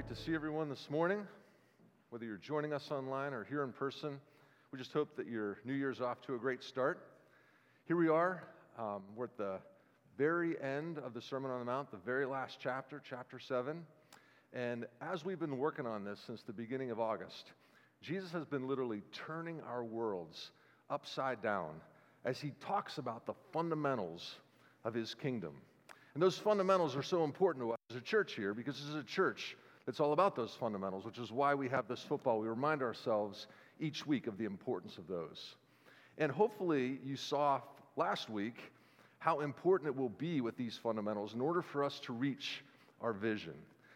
great 0.00 0.16
to 0.16 0.22
see 0.24 0.34
everyone 0.34 0.70
this 0.70 0.88
morning. 0.88 1.26
Whether 2.08 2.24
you're 2.24 2.38
joining 2.38 2.72
us 2.72 2.90
online 2.90 3.34
or 3.34 3.44
here 3.44 3.62
in 3.62 3.70
person, 3.70 4.18
we 4.72 4.78
just 4.78 4.94
hope 4.94 5.14
that 5.16 5.26
your 5.26 5.58
New 5.66 5.74
Year's 5.74 6.00
off 6.00 6.22
to 6.22 6.36
a 6.36 6.38
great 6.38 6.62
start. 6.62 7.06
Here 7.84 7.98
we 7.98 8.08
are. 8.08 8.42
Um, 8.78 9.02
we're 9.14 9.26
at 9.26 9.36
the 9.36 9.58
very 10.16 10.58
end 10.58 10.96
of 10.96 11.12
the 11.12 11.20
Sermon 11.20 11.50
on 11.50 11.58
the 11.58 11.66
Mount, 11.66 11.90
the 11.90 11.98
very 11.98 12.24
last 12.24 12.56
chapter, 12.58 13.02
chapter 13.06 13.38
7. 13.38 13.84
And 14.54 14.86
as 15.02 15.22
we've 15.22 15.38
been 15.38 15.58
working 15.58 15.84
on 15.86 16.02
this 16.02 16.18
since 16.26 16.44
the 16.44 16.54
beginning 16.54 16.90
of 16.90 16.98
August, 16.98 17.52
Jesus 18.00 18.30
has 18.30 18.46
been 18.46 18.66
literally 18.66 19.02
turning 19.12 19.60
our 19.68 19.84
worlds 19.84 20.52
upside 20.88 21.42
down 21.42 21.72
as 22.24 22.40
he 22.40 22.52
talks 22.66 22.96
about 22.96 23.26
the 23.26 23.34
fundamentals 23.52 24.36
of 24.82 24.94
his 24.94 25.12
kingdom. 25.12 25.52
And 26.14 26.22
those 26.22 26.38
fundamentals 26.38 26.96
are 26.96 27.02
so 27.02 27.22
important 27.22 27.66
to 27.66 27.72
us 27.72 27.78
as 27.90 27.96
a 27.96 28.00
church 28.00 28.34
here 28.34 28.54
because 28.54 28.76
this 28.76 28.88
is 28.88 28.94
a 28.94 29.04
church 29.04 29.58
that's 29.90 29.98
all 29.98 30.12
about 30.12 30.36
those 30.36 30.54
fundamentals, 30.54 31.04
which 31.04 31.18
is 31.18 31.32
why 31.32 31.52
we 31.52 31.68
have 31.68 31.88
this 31.88 32.00
football. 32.00 32.38
We 32.38 32.46
remind 32.46 32.80
ourselves 32.80 33.48
each 33.80 34.06
week 34.06 34.28
of 34.28 34.38
the 34.38 34.44
importance 34.44 34.98
of 34.98 35.08
those. 35.08 35.56
And 36.16 36.30
hopefully, 36.30 37.00
you 37.04 37.16
saw 37.16 37.60
last 37.96 38.30
week 38.30 38.54
how 39.18 39.40
important 39.40 39.88
it 39.88 39.96
will 39.96 40.10
be 40.10 40.42
with 40.42 40.56
these 40.56 40.78
fundamentals 40.80 41.34
in 41.34 41.40
order 41.40 41.60
for 41.60 41.82
us 41.82 41.98
to 42.04 42.12
reach 42.12 42.62
our 43.00 43.12
vision. 43.12 43.54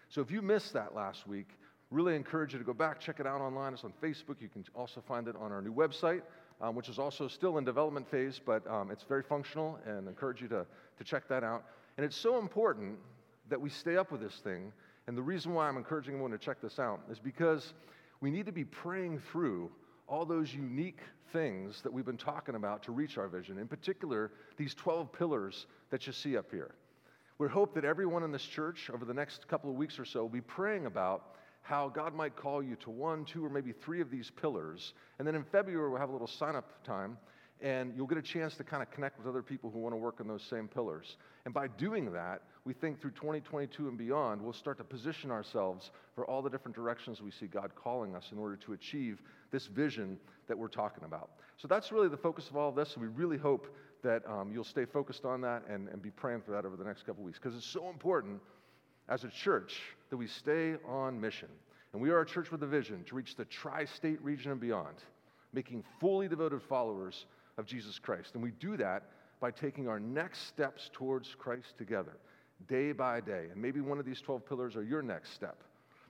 So, 0.08 0.20
if 0.20 0.32
you 0.32 0.42
missed 0.42 0.72
that 0.72 0.96
last 0.96 1.28
week, 1.28 1.46
really 1.92 2.16
encourage 2.16 2.54
you 2.54 2.58
to 2.58 2.64
go 2.64 2.74
back, 2.74 2.98
check 2.98 3.20
it 3.20 3.26
out 3.28 3.40
online. 3.40 3.72
It's 3.72 3.84
on 3.84 3.92
Facebook. 4.02 4.40
You 4.40 4.48
can 4.48 4.64
also 4.74 5.00
find 5.00 5.28
it 5.28 5.36
on 5.36 5.52
our 5.52 5.62
new 5.62 5.72
website, 5.72 6.22
um, 6.60 6.74
which 6.74 6.88
is 6.88 6.98
also 6.98 7.28
still 7.28 7.56
in 7.58 7.64
development 7.64 8.10
phase, 8.10 8.40
but 8.44 8.68
um, 8.68 8.90
it's 8.90 9.04
very 9.04 9.22
functional 9.22 9.78
and 9.86 10.08
encourage 10.08 10.42
you 10.42 10.48
to, 10.48 10.66
to 10.98 11.04
check 11.04 11.28
that 11.28 11.44
out. 11.44 11.66
And 11.96 12.04
it's 12.04 12.16
so 12.16 12.40
important 12.40 12.98
that 13.48 13.60
we 13.60 13.70
stay 13.70 13.96
up 13.96 14.10
with 14.10 14.20
this 14.20 14.40
thing. 14.42 14.72
And 15.06 15.16
the 15.16 15.22
reason 15.22 15.52
why 15.52 15.68
I'm 15.68 15.76
encouraging 15.76 16.14
everyone 16.14 16.30
to 16.30 16.38
check 16.38 16.60
this 16.62 16.78
out 16.78 17.00
is 17.10 17.18
because 17.18 17.74
we 18.20 18.30
need 18.30 18.46
to 18.46 18.52
be 18.52 18.64
praying 18.64 19.20
through 19.30 19.70
all 20.08 20.24
those 20.24 20.52
unique 20.52 21.00
things 21.32 21.80
that 21.82 21.92
we've 21.92 22.06
been 22.06 22.16
talking 22.16 22.54
about 22.54 22.82
to 22.84 22.92
reach 22.92 23.18
our 23.18 23.28
vision. 23.28 23.58
In 23.58 23.66
particular, 23.66 24.30
these 24.56 24.74
12 24.74 25.12
pillars 25.12 25.66
that 25.90 26.06
you 26.06 26.12
see 26.12 26.36
up 26.36 26.50
here. 26.50 26.74
We 27.38 27.48
hope 27.48 27.74
that 27.74 27.84
everyone 27.84 28.22
in 28.22 28.30
this 28.30 28.44
church 28.44 28.90
over 28.92 29.04
the 29.04 29.14
next 29.14 29.48
couple 29.48 29.68
of 29.68 29.76
weeks 29.76 29.98
or 29.98 30.04
so 30.04 30.22
will 30.22 30.28
be 30.28 30.40
praying 30.40 30.86
about 30.86 31.34
how 31.62 31.88
God 31.88 32.14
might 32.14 32.36
call 32.36 32.62
you 32.62 32.76
to 32.76 32.90
one, 32.90 33.24
two, 33.24 33.44
or 33.44 33.48
maybe 33.48 33.72
three 33.72 34.00
of 34.00 34.10
these 34.10 34.30
pillars. 34.30 34.94
And 35.18 35.26
then 35.26 35.34
in 35.34 35.44
February, 35.44 35.90
we'll 35.90 35.98
have 35.98 36.10
a 36.10 36.12
little 36.12 36.26
sign 36.28 36.54
up 36.54 36.84
time 36.84 37.16
and 37.60 37.94
you'll 37.96 38.06
get 38.06 38.18
a 38.18 38.22
chance 38.22 38.56
to 38.56 38.64
kind 38.64 38.82
of 38.82 38.90
connect 38.90 39.18
with 39.18 39.26
other 39.26 39.42
people 39.42 39.70
who 39.70 39.78
want 39.78 39.94
to 39.94 39.96
work 39.96 40.20
on 40.20 40.28
those 40.28 40.42
same 40.42 40.68
pillars. 40.68 41.16
And 41.44 41.54
by 41.54 41.68
doing 41.68 42.12
that, 42.12 42.42
we 42.64 42.72
think 42.72 43.00
through 43.00 43.10
2022 43.10 43.88
and 43.88 43.98
beyond, 43.98 44.40
we'll 44.40 44.52
start 44.52 44.78
to 44.78 44.84
position 44.84 45.30
ourselves 45.30 45.90
for 46.14 46.24
all 46.26 46.40
the 46.40 46.48
different 46.48 46.74
directions 46.74 47.20
we 47.20 47.30
see 47.30 47.46
God 47.46 47.72
calling 47.74 48.16
us 48.16 48.30
in 48.32 48.38
order 48.38 48.56
to 48.56 48.72
achieve 48.72 49.20
this 49.50 49.66
vision 49.66 50.18
that 50.48 50.56
we're 50.56 50.68
talking 50.68 51.04
about. 51.04 51.30
So 51.58 51.68
that's 51.68 51.92
really 51.92 52.08
the 52.08 52.16
focus 52.16 52.48
of 52.48 52.56
all 52.56 52.70
of 52.70 52.74
this. 52.74 52.96
We 52.96 53.08
really 53.08 53.36
hope 53.36 53.74
that 54.02 54.22
um, 54.26 54.50
you'll 54.52 54.64
stay 54.64 54.86
focused 54.86 55.24
on 55.24 55.42
that 55.42 55.62
and, 55.68 55.88
and 55.88 56.00
be 56.00 56.10
praying 56.10 56.42
for 56.42 56.52
that 56.52 56.64
over 56.64 56.76
the 56.76 56.84
next 56.84 57.04
couple 57.04 57.22
weeks 57.22 57.38
because 57.38 57.56
it's 57.56 57.70
so 57.70 57.90
important 57.90 58.40
as 59.08 59.24
a 59.24 59.28
church 59.28 59.80
that 60.10 60.16
we 60.16 60.26
stay 60.26 60.76
on 60.86 61.20
mission. 61.20 61.48
And 61.92 62.02
we 62.02 62.10
are 62.10 62.20
a 62.20 62.26
church 62.26 62.50
with 62.50 62.62
a 62.62 62.66
vision 62.66 63.04
to 63.04 63.14
reach 63.14 63.36
the 63.36 63.44
tri 63.44 63.84
state 63.84 64.20
region 64.22 64.52
and 64.52 64.60
beyond, 64.60 64.96
making 65.52 65.84
fully 66.00 66.28
devoted 66.28 66.62
followers 66.62 67.26
of 67.56 67.66
Jesus 67.66 67.98
Christ. 67.98 68.30
And 68.34 68.42
we 68.42 68.50
do 68.52 68.76
that 68.78 69.04
by 69.40 69.50
taking 69.50 69.88
our 69.88 70.00
next 70.00 70.46
steps 70.48 70.90
towards 70.92 71.34
Christ 71.38 71.76
together, 71.78 72.16
day 72.68 72.92
by 72.92 73.20
day. 73.20 73.46
And 73.52 73.60
maybe 73.60 73.80
one 73.80 73.98
of 73.98 74.06
these 74.06 74.20
12 74.20 74.46
pillars 74.46 74.76
are 74.76 74.82
your 74.82 75.02
next 75.02 75.34
step. 75.34 75.62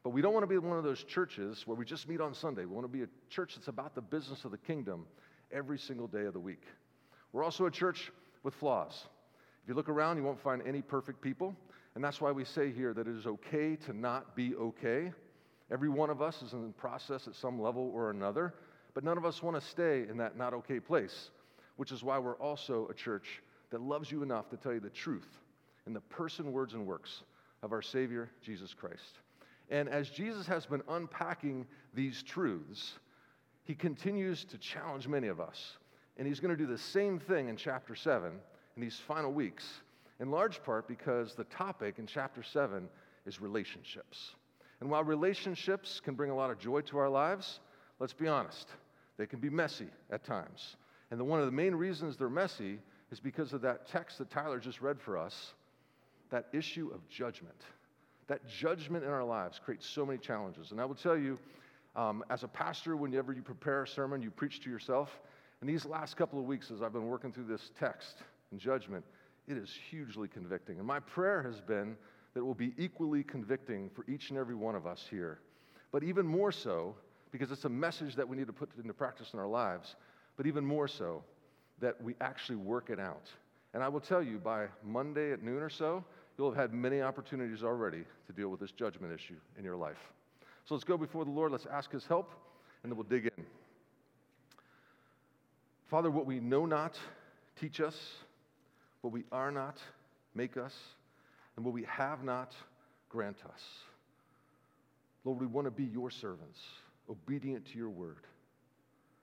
But 0.02 0.10
we 0.10 0.20
don't 0.20 0.34
want 0.34 0.44
to 0.44 0.48
be 0.48 0.58
one 0.58 0.76
of 0.76 0.84
those 0.84 1.02
churches 1.04 1.66
where 1.66 1.76
we 1.76 1.84
just 1.84 2.08
meet 2.08 2.20
on 2.20 2.34
Sunday. 2.34 2.64
We 2.64 2.74
want 2.74 2.84
to 2.84 2.92
be 2.92 3.02
a 3.02 3.08
church 3.30 3.54
that's 3.54 3.68
about 3.68 3.94
the 3.94 4.02
business 4.02 4.44
of 4.44 4.50
the 4.50 4.58
kingdom 4.58 5.06
every 5.50 5.78
single 5.78 6.06
day 6.06 6.24
of 6.24 6.34
the 6.34 6.40
week. 6.40 6.62
We're 7.32 7.44
also 7.44 7.66
a 7.66 7.70
church 7.70 8.12
with 8.42 8.54
flaws. 8.54 9.06
If 9.62 9.68
you 9.68 9.74
look 9.74 9.88
around, 9.88 10.18
you 10.18 10.22
won't 10.22 10.40
find 10.40 10.62
any 10.66 10.82
perfect 10.82 11.22
people. 11.22 11.56
And 11.94 12.04
that's 12.04 12.20
why 12.20 12.32
we 12.32 12.44
say 12.44 12.70
here 12.72 12.92
that 12.92 13.06
it 13.06 13.16
is 13.16 13.26
okay 13.26 13.76
to 13.86 13.92
not 13.92 14.36
be 14.36 14.54
okay. 14.56 15.12
Every 15.72 15.88
one 15.88 16.10
of 16.10 16.20
us 16.20 16.42
is 16.42 16.52
in 16.52 16.66
the 16.66 16.72
process 16.72 17.26
at 17.26 17.34
some 17.34 17.60
level 17.60 17.90
or 17.94 18.10
another 18.10 18.54
but 18.94 19.02
none 19.02 19.18
of 19.18 19.24
us 19.24 19.42
want 19.42 19.60
to 19.60 19.68
stay 19.68 20.06
in 20.08 20.16
that 20.18 20.38
not 20.38 20.54
okay 20.54 20.80
place, 20.80 21.30
which 21.76 21.92
is 21.92 22.02
why 22.02 22.18
we're 22.18 22.36
also 22.36 22.86
a 22.90 22.94
church 22.94 23.42
that 23.70 23.80
loves 23.80 24.10
you 24.10 24.22
enough 24.22 24.48
to 24.50 24.56
tell 24.56 24.72
you 24.72 24.80
the 24.80 24.88
truth 24.88 25.26
in 25.86 25.92
the 25.92 26.00
person, 26.00 26.52
words, 26.52 26.74
and 26.74 26.86
works 26.86 27.22
of 27.62 27.72
our 27.72 27.82
Savior, 27.82 28.30
Jesus 28.42 28.74
Christ. 28.74 29.20
And 29.70 29.88
as 29.88 30.10
Jesus 30.10 30.46
has 30.46 30.66
been 30.66 30.82
unpacking 30.88 31.66
these 31.94 32.22
truths, 32.22 32.98
he 33.64 33.74
continues 33.74 34.44
to 34.46 34.58
challenge 34.58 35.08
many 35.08 35.28
of 35.28 35.40
us. 35.40 35.78
And 36.16 36.28
he's 36.28 36.40
going 36.40 36.56
to 36.56 36.56
do 36.56 36.66
the 36.66 36.78
same 36.78 37.18
thing 37.18 37.48
in 37.48 37.56
chapter 37.56 37.94
7 37.94 38.32
in 38.76 38.82
these 38.82 38.98
final 38.98 39.32
weeks, 39.32 39.80
in 40.20 40.30
large 40.30 40.62
part 40.62 40.86
because 40.86 41.34
the 41.34 41.44
topic 41.44 41.98
in 41.98 42.06
chapter 42.06 42.42
7 42.42 42.88
is 43.26 43.40
relationships. 43.40 44.34
And 44.80 44.90
while 44.90 45.02
relationships 45.02 46.00
can 46.00 46.14
bring 46.14 46.30
a 46.30 46.36
lot 46.36 46.50
of 46.50 46.58
joy 46.58 46.82
to 46.82 46.98
our 46.98 47.08
lives, 47.08 47.60
let's 47.98 48.12
be 48.12 48.28
honest, 48.28 48.68
they 49.16 49.26
can 49.26 49.40
be 49.40 49.50
messy 49.50 49.88
at 50.10 50.24
times. 50.24 50.76
And 51.10 51.18
the, 51.18 51.24
one 51.24 51.40
of 51.40 51.46
the 51.46 51.52
main 51.52 51.74
reasons 51.74 52.16
they're 52.16 52.28
messy 52.28 52.78
is 53.10 53.20
because 53.20 53.52
of 53.52 53.62
that 53.62 53.88
text 53.88 54.18
that 54.18 54.30
Tyler 54.30 54.58
just 54.58 54.80
read 54.80 55.00
for 55.00 55.16
us 55.16 55.54
that 56.34 56.48
issue 56.52 56.90
of 56.92 57.08
judgment. 57.08 57.62
That 58.26 58.44
judgment 58.48 59.04
in 59.04 59.10
our 59.10 59.22
lives 59.22 59.60
creates 59.64 59.86
so 59.86 60.04
many 60.04 60.18
challenges. 60.18 60.72
And 60.72 60.80
I 60.80 60.84
will 60.84 60.96
tell 60.96 61.16
you, 61.16 61.38
um, 61.94 62.24
as 62.28 62.42
a 62.42 62.48
pastor, 62.48 62.96
whenever 62.96 63.32
you 63.32 63.40
prepare 63.40 63.84
a 63.84 63.86
sermon, 63.86 64.20
you 64.20 64.32
preach 64.32 64.60
to 64.64 64.68
yourself. 64.68 65.20
And 65.60 65.70
these 65.70 65.84
last 65.84 66.16
couple 66.16 66.40
of 66.40 66.44
weeks, 66.44 66.72
as 66.72 66.82
I've 66.82 66.92
been 66.92 67.06
working 67.06 67.30
through 67.30 67.44
this 67.44 67.70
text 67.78 68.16
and 68.50 68.58
judgment, 68.58 69.04
it 69.46 69.56
is 69.56 69.70
hugely 69.88 70.26
convicting. 70.26 70.78
And 70.78 70.86
my 70.88 70.98
prayer 70.98 71.40
has 71.44 71.60
been 71.60 71.96
that 72.32 72.40
it 72.40 72.44
will 72.44 72.52
be 72.52 72.74
equally 72.78 73.22
convicting 73.22 73.88
for 73.94 74.04
each 74.10 74.30
and 74.30 74.38
every 74.38 74.56
one 74.56 74.74
of 74.74 74.88
us 74.88 75.06
here. 75.08 75.38
But 75.92 76.02
even 76.02 76.26
more 76.26 76.50
so, 76.50 76.96
because 77.30 77.52
it's 77.52 77.64
a 77.64 77.68
message 77.68 78.16
that 78.16 78.28
we 78.28 78.36
need 78.36 78.48
to 78.48 78.52
put 78.52 78.70
into 78.76 78.92
practice 78.92 79.34
in 79.34 79.38
our 79.38 79.46
lives, 79.46 79.94
but 80.36 80.48
even 80.48 80.66
more 80.66 80.88
so, 80.88 81.22
that 81.78 82.02
we 82.02 82.16
actually 82.20 82.56
work 82.56 82.90
it 82.90 82.98
out. 82.98 83.30
And 83.72 83.82
I 83.82 83.88
will 83.88 84.00
tell 84.00 84.22
you, 84.22 84.38
by 84.38 84.66
Monday 84.84 85.32
at 85.32 85.42
noon 85.42 85.60
or 85.62 85.68
so, 85.68 86.04
you'll 86.36 86.50
have 86.50 86.60
had 86.60 86.74
many 86.74 87.00
opportunities 87.00 87.62
already 87.62 88.04
to 88.26 88.32
deal 88.32 88.48
with 88.48 88.60
this 88.60 88.72
judgment 88.72 89.12
issue 89.12 89.36
in 89.58 89.64
your 89.64 89.76
life. 89.76 89.98
So 90.64 90.74
let's 90.74 90.84
go 90.84 90.96
before 90.96 91.24
the 91.24 91.30
Lord, 91.30 91.52
let's 91.52 91.66
ask 91.66 91.90
His 91.92 92.06
help, 92.06 92.32
and 92.82 92.90
then 92.90 92.96
we'll 92.96 93.04
dig 93.04 93.30
in. 93.36 93.44
Father, 95.88 96.10
what 96.10 96.26
we 96.26 96.40
know 96.40 96.66
not, 96.66 96.98
teach 97.60 97.80
us. 97.80 97.96
What 99.02 99.12
we 99.12 99.24
are 99.30 99.50
not, 99.50 99.78
make 100.34 100.56
us. 100.56 100.74
And 101.56 101.64
what 101.64 101.74
we 101.74 101.84
have 101.84 102.24
not, 102.24 102.54
grant 103.08 103.36
us. 103.44 103.62
Lord, 105.24 105.40
we 105.40 105.46
want 105.46 105.66
to 105.66 105.70
be 105.70 105.84
your 105.84 106.10
servants 106.10 106.58
obedient 107.08 107.66
to 107.66 107.78
your 107.78 107.90
word. 107.90 108.26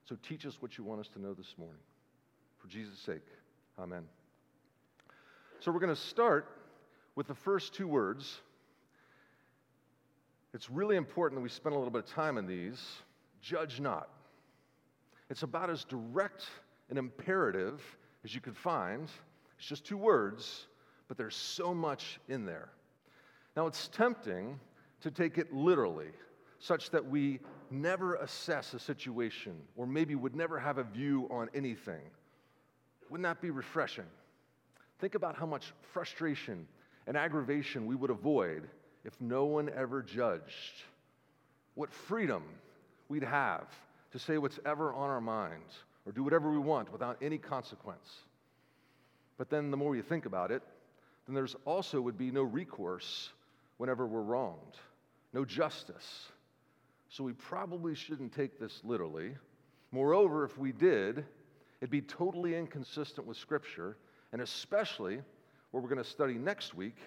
So 0.07 0.17
teach 0.28 0.45
us 0.45 0.57
what 0.59 0.78
you 0.78 0.83
want 0.83 1.01
us 1.01 1.07
to 1.13 1.22
know 1.22 1.33
this 1.33 1.55
morning. 1.57 1.81
For 2.59 2.67
Jesus' 2.67 2.99
sake, 2.99 3.25
amen. 3.79 4.03
So 5.59 5.72
we're 5.72 5.79
going 5.79 5.95
to 5.95 6.01
start 6.01 6.47
with 7.16 7.27
the 7.27 7.35
first 7.35 7.73
two 7.73 7.88
words. 7.88 8.41
It's 10.53 10.69
really 10.69 10.95
important 10.95 11.39
that 11.39 11.44
we 11.44 11.49
spend 11.49 11.75
a 11.75 11.77
little 11.77 11.91
bit 11.91 12.03
of 12.03 12.09
time 12.09 12.38
in 12.38 12.45
these. 12.45 12.81
Judge 13.41 13.79
not. 13.79 14.09
It's 15.29 15.44
about 15.44 15.69
as 15.69 15.85
direct 15.85 16.45
and 16.89 16.99
imperative 16.99 17.81
as 18.23 18.35
you 18.35 18.41
could 18.41 18.58
find. 18.58 19.09
It's 19.58 19.67
just 19.67 19.85
two 19.85 19.97
words, 19.97 20.67
but 21.08 21.17
there's 21.17 21.35
so 21.35 21.73
much 21.73 22.19
in 22.28 22.46
there. 22.46 22.69
Now, 23.55 23.67
it's 23.67 23.87
tempting 23.87 24.59
to 25.02 25.11
take 25.11 25.37
it 25.37 25.53
literally, 25.53 26.11
such 26.59 26.90
that 26.91 27.05
we 27.05 27.40
never 27.69 28.16
assess 28.16 28.73
a 28.73 28.79
situation 28.79 29.55
or 29.75 29.87
maybe 29.87 30.16
would 30.16 30.35
never 30.35 30.59
have 30.59 30.78
a 30.78 30.84
view 30.84 31.28
on 31.31 31.49
anything. 31.53 32.02
Wouldn't 33.09 33.23
that 33.23 33.41
be 33.41 33.49
refreshing? 33.49 34.05
Think 34.99 35.16
about 35.16 35.35
how 35.35 35.46
much 35.46 35.73
frustration 35.91 36.67
and 37.08 37.18
aggravation 37.18 37.86
we 37.86 37.96
would 37.96 38.09
avoid 38.09 38.68
if 39.03 39.20
no 39.20 39.46
one 39.46 39.70
ever 39.76 40.02
judged. 40.02 40.84
What 41.76 41.92
freedom 41.92 42.44
we'd 43.09 43.24
have 43.24 43.68
to 44.12 44.20
say 44.20 44.38
what's 44.38 44.59
ever 44.66 44.94
on 44.94 45.09
our 45.09 45.22
minds 45.22 45.74
or 46.06 46.12
do 46.12 46.24
whatever 46.24 46.52
we 46.52 46.59
want 46.59 46.92
without 46.92 47.18
any 47.22 47.38
consequence. 47.38 48.09
But 49.38 49.50
then 49.50 49.72
the 49.72 49.78
more 49.78 49.96
you 49.96 50.02
think 50.02 50.26
about 50.26 50.52
it, 50.52 50.62
then 51.26 51.36
there's 51.36 51.56
also 51.66 52.02
would 52.02 52.18
be 52.18 52.32
no 52.32 52.44
recourse 52.44 53.30
whenever 53.78 54.06
we're 54.06 54.22
wronged, 54.22 54.78
no 55.34 55.46
justice, 55.46 56.28
so 57.09 57.24
we 57.24 57.34
probably 57.34 57.94
shouldn't 57.94 58.34
take 58.34 58.59
this 58.59 58.82
literally. 58.84 59.32
Moreover, 59.92 60.46
if 60.46 60.58
we 60.58 60.72
did, 60.72 61.26
it'd 61.82 61.90
be 61.90 62.02
totally 62.02 62.56
inconsistent 62.56 63.28
with 63.28 63.38
Scripture, 63.38 63.98
and 64.32 64.42
especially 64.42 65.22
what 65.72 65.82
we're 65.82 65.90
going 65.90 66.03
to 66.03 66.09
study 66.09 66.35
next 66.35 66.73
week, 66.76 66.97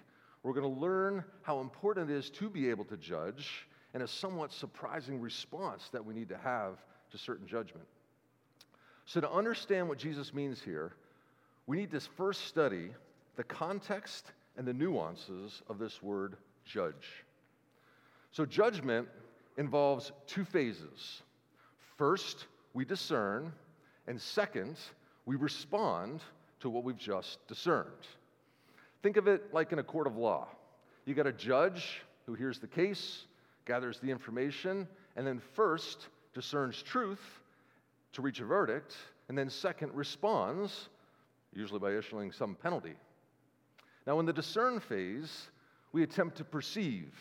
we're 0.43 0.53
going 0.53 0.75
to 0.75 0.81
learn 0.81 1.25
how 1.43 1.61
important 1.61 2.11
it 2.11 2.15
is 2.15 2.31
to 2.31 2.51
be 2.51 2.69
able 2.69 2.85
to 2.85 2.97
judge 2.97 3.67
and 3.95 4.03
a 4.03 4.09
somewhat 4.09 4.53
surprising 4.53 5.21
response 5.21 5.89
that 5.93 6.05
we 6.05 6.13
need 6.13 6.29
to 6.29 6.37
have 6.37 6.79
to 7.11 7.19
certain 7.19 7.47
judgment. 7.47 7.87
So, 9.07 9.21
to 9.21 9.31
understand 9.31 9.89
what 9.89 9.99
Jesus 9.99 10.35
means 10.35 10.61
here, 10.61 10.93
we 11.67 11.77
need 11.77 11.91
to 11.93 12.01
first 12.01 12.47
study 12.47 12.91
the 13.37 13.45
context 13.45 14.33
and 14.57 14.67
the 14.67 14.73
nuances 14.73 15.63
of 15.69 15.79
this 15.79 16.03
word 16.03 16.37
judge. 16.65 17.25
So, 18.33 18.45
judgment 18.45 19.09
involves 19.57 20.13
two 20.27 20.45
phases. 20.45 21.23
First, 21.97 22.47
we 22.73 22.85
discern, 22.85 23.53
and 24.07 24.21
second, 24.21 24.77
we 25.27 25.37
respond 25.37 26.21
to 26.61 26.69
what 26.69 26.83
we've 26.83 26.99
just 26.99 27.47
discerned. 27.47 27.89
Think 29.05 29.19
of 29.19 29.29
it 29.29 29.53
like 29.53 29.71
in 29.71 29.79
a 29.79 29.83
court 29.83 30.07
of 30.07 30.17
law. 30.17 30.49
You 31.05 31.13
got 31.13 31.27
a 31.27 31.33
judge 31.33 32.01
who 32.25 32.33
hears 32.33 32.59
the 32.59 32.67
case, 32.67 33.27
gathers 33.67 34.01
the 34.01 34.11
information, 34.11 34.89
and 35.15 35.27
then 35.27 35.43
first 35.53 36.09
discerns 36.33 36.81
truth 36.83 37.21
to 38.15 38.23
reach 38.23 38.41
a 38.41 38.47
verdict, 38.47 38.97
and 39.29 39.37
then 39.37 39.51
second 39.51 39.93
responds, 39.93 40.89
usually 41.53 41.81
by 41.81 41.91
issuing 41.91 42.33
some 42.33 42.55
penalty. 42.55 42.95
Now, 44.07 44.21
in 44.21 44.25
the 44.25 44.33
discern 44.33 44.81
phase, 44.81 45.51
we 45.93 46.03
attempt 46.03 46.39
to 46.39 46.45
perceive, 46.45 47.13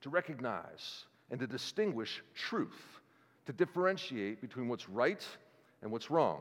to 0.00 0.08
recognize, 0.08 1.04
and 1.30 1.38
to 1.40 1.46
distinguish 1.46 2.22
truth, 2.34 2.80
to 3.44 3.52
differentiate 3.52 4.40
between 4.40 4.68
what's 4.68 4.88
right 4.88 5.22
and 5.82 5.92
what's 5.92 6.10
wrong. 6.10 6.40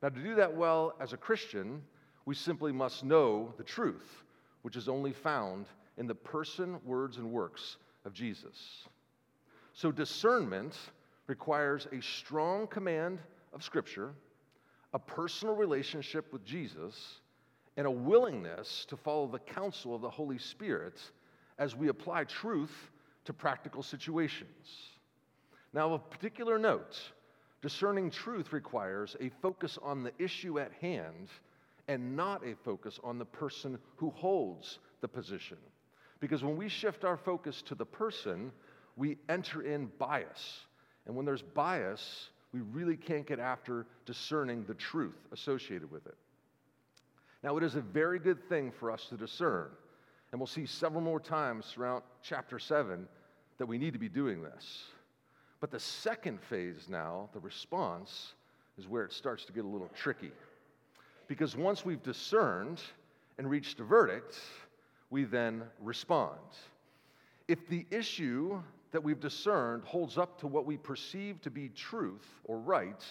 Now, 0.00 0.10
to 0.10 0.22
do 0.22 0.36
that 0.36 0.54
well 0.54 0.94
as 1.00 1.12
a 1.12 1.16
Christian, 1.16 1.82
we 2.26 2.34
simply 2.34 2.72
must 2.72 3.04
know 3.04 3.52
the 3.56 3.64
truth, 3.64 4.24
which 4.62 4.76
is 4.76 4.88
only 4.88 5.12
found 5.12 5.66
in 5.96 6.06
the 6.06 6.14
person, 6.14 6.78
words, 6.84 7.18
and 7.18 7.30
works 7.30 7.76
of 8.04 8.12
Jesus. 8.12 8.88
So, 9.72 9.92
discernment 9.92 10.76
requires 11.26 11.86
a 11.92 12.00
strong 12.00 12.66
command 12.66 13.20
of 13.52 13.62
Scripture, 13.62 14.12
a 14.92 14.98
personal 14.98 15.54
relationship 15.54 16.32
with 16.32 16.44
Jesus, 16.44 17.20
and 17.76 17.86
a 17.86 17.90
willingness 17.90 18.84
to 18.88 18.96
follow 18.96 19.26
the 19.26 19.38
counsel 19.38 19.94
of 19.94 20.02
the 20.02 20.10
Holy 20.10 20.38
Spirit 20.38 21.00
as 21.58 21.74
we 21.74 21.88
apply 21.88 22.24
truth 22.24 22.90
to 23.24 23.32
practical 23.32 23.82
situations. 23.82 24.90
Now, 25.72 25.92
of 25.92 26.08
particular 26.10 26.58
note, 26.58 26.96
discerning 27.62 28.10
truth 28.10 28.52
requires 28.52 29.16
a 29.20 29.30
focus 29.42 29.78
on 29.82 30.04
the 30.04 30.12
issue 30.18 30.60
at 30.60 30.72
hand 30.80 31.28
and 31.88 32.16
not 32.16 32.46
a 32.46 32.54
focus 32.64 32.98
on 33.04 33.18
the 33.18 33.24
person 33.24 33.78
who 33.96 34.10
holds 34.10 34.78
the 35.00 35.08
position. 35.08 35.58
Because 36.20 36.42
when 36.42 36.56
we 36.56 36.68
shift 36.68 37.04
our 37.04 37.16
focus 37.16 37.62
to 37.62 37.74
the 37.74 37.84
person, 37.84 38.50
we 38.96 39.18
enter 39.28 39.62
in 39.62 39.90
bias. 39.98 40.60
And 41.06 41.14
when 41.14 41.26
there's 41.26 41.42
bias, 41.42 42.30
we 42.52 42.60
really 42.60 42.96
can't 42.96 43.26
get 43.26 43.38
after 43.38 43.86
discerning 44.06 44.64
the 44.64 44.74
truth 44.74 45.18
associated 45.32 45.90
with 45.90 46.06
it. 46.06 46.16
Now, 47.42 47.58
it 47.58 47.62
is 47.62 47.74
a 47.74 47.82
very 47.82 48.18
good 48.18 48.48
thing 48.48 48.72
for 48.72 48.90
us 48.90 49.06
to 49.10 49.16
discern. 49.16 49.68
And 50.32 50.40
we'll 50.40 50.46
see 50.46 50.66
several 50.66 51.02
more 51.02 51.20
times 51.20 51.66
throughout 51.66 52.04
chapter 52.22 52.58
7 52.58 53.06
that 53.58 53.66
we 53.66 53.76
need 53.76 53.92
to 53.92 53.98
be 53.98 54.08
doing 54.08 54.42
this. 54.42 54.84
But 55.60 55.70
the 55.70 55.78
second 55.78 56.40
phase 56.42 56.88
now, 56.88 57.28
the 57.32 57.40
response, 57.40 58.32
is 58.78 58.88
where 58.88 59.04
it 59.04 59.12
starts 59.12 59.44
to 59.44 59.52
get 59.52 59.64
a 59.64 59.68
little 59.68 59.90
tricky. 59.94 60.32
Because 61.26 61.56
once 61.56 61.84
we've 61.84 62.02
discerned 62.02 62.80
and 63.38 63.48
reached 63.48 63.80
a 63.80 63.84
verdict, 63.84 64.38
we 65.10 65.24
then 65.24 65.62
respond. 65.80 66.38
If 67.48 67.68
the 67.68 67.86
issue 67.90 68.60
that 68.92 69.02
we've 69.02 69.20
discerned 69.20 69.84
holds 69.84 70.18
up 70.18 70.38
to 70.40 70.46
what 70.46 70.66
we 70.66 70.76
perceive 70.76 71.40
to 71.42 71.50
be 71.50 71.68
truth 71.68 72.26
or 72.44 72.58
right, 72.58 73.04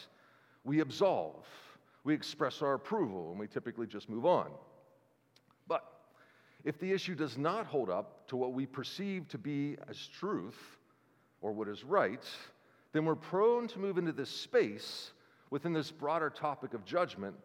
we 0.63 0.80
absolve. 0.80 1.45
We 2.04 2.13
express 2.13 2.62
our 2.62 2.74
approval, 2.74 3.31
and 3.31 3.39
we 3.39 3.48
typically 3.48 3.88
just 3.88 4.10
move 4.10 4.25
on. 4.25 4.50
But 5.68 5.83
if 6.63 6.80
the 6.80 6.92
issue 6.92 7.16
does 7.16 7.38
not 7.38 7.66
hold 7.66 7.89
up 7.89 8.27
to 8.27 8.36
what 8.36 8.54
we 8.54 8.66
perceive 8.66 9.27
to 9.30 9.38
be 9.38 9.77
as 9.89 10.07
truth 10.07 10.59
or 11.42 11.51
what 11.51 11.68
is 11.68 11.83
right, 11.83 12.24
then 12.92 13.06
we're 13.06 13.16
prone 13.16 13.68
to 13.69 13.80
move 13.80 13.98
into 13.98 14.12
this 14.12 14.30
space 14.30 15.12
within 15.50 15.74
this 15.74 15.92
broader 15.92 16.30
topic 16.30 16.74
of 16.74 16.86
judgment 16.86 17.36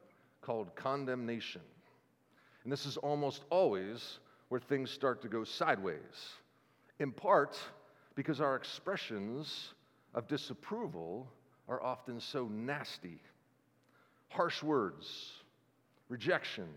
called 0.49 0.75
condemnation. 0.75 1.61
And 2.65 2.73
this 2.73 2.87
is 2.87 2.97
almost 2.97 3.45
always 3.51 4.19
where 4.49 4.59
things 4.59 4.91
start 4.91 5.21
to 5.21 5.29
go 5.29 5.45
sideways, 5.45 5.99
in 7.01 7.13
part 7.13 7.59
because 8.15 8.41
our 8.41 8.57
expressions 8.57 9.75
of 10.15 10.27
disapproval 10.27 11.29
are 11.69 11.83
often 11.83 12.19
so 12.19 12.49
nasty. 12.49 13.19
Harsh 14.31 14.63
words, 14.63 15.33
rejection, 16.09 16.69